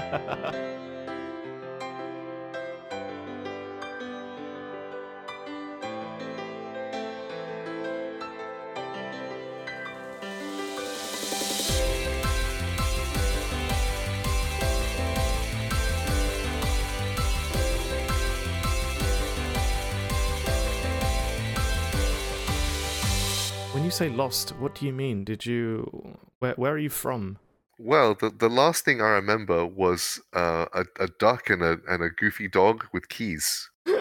[23.86, 25.24] you say lost, what do you mean?
[25.24, 27.38] Did you where where are you from?
[27.82, 32.04] Well, the, the last thing I remember was uh, a, a duck and a and
[32.04, 33.70] a goofy dog with keys.
[33.86, 33.96] Can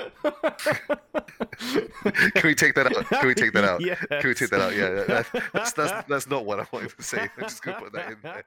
[2.42, 3.06] we take that out?
[3.08, 3.80] Can we take that out?
[3.80, 4.04] Yes.
[4.10, 4.74] Can we take that out?
[4.74, 7.20] Yeah, that, that's, that's that's not what I wanted to say.
[7.36, 8.42] I'm just gonna put that in there.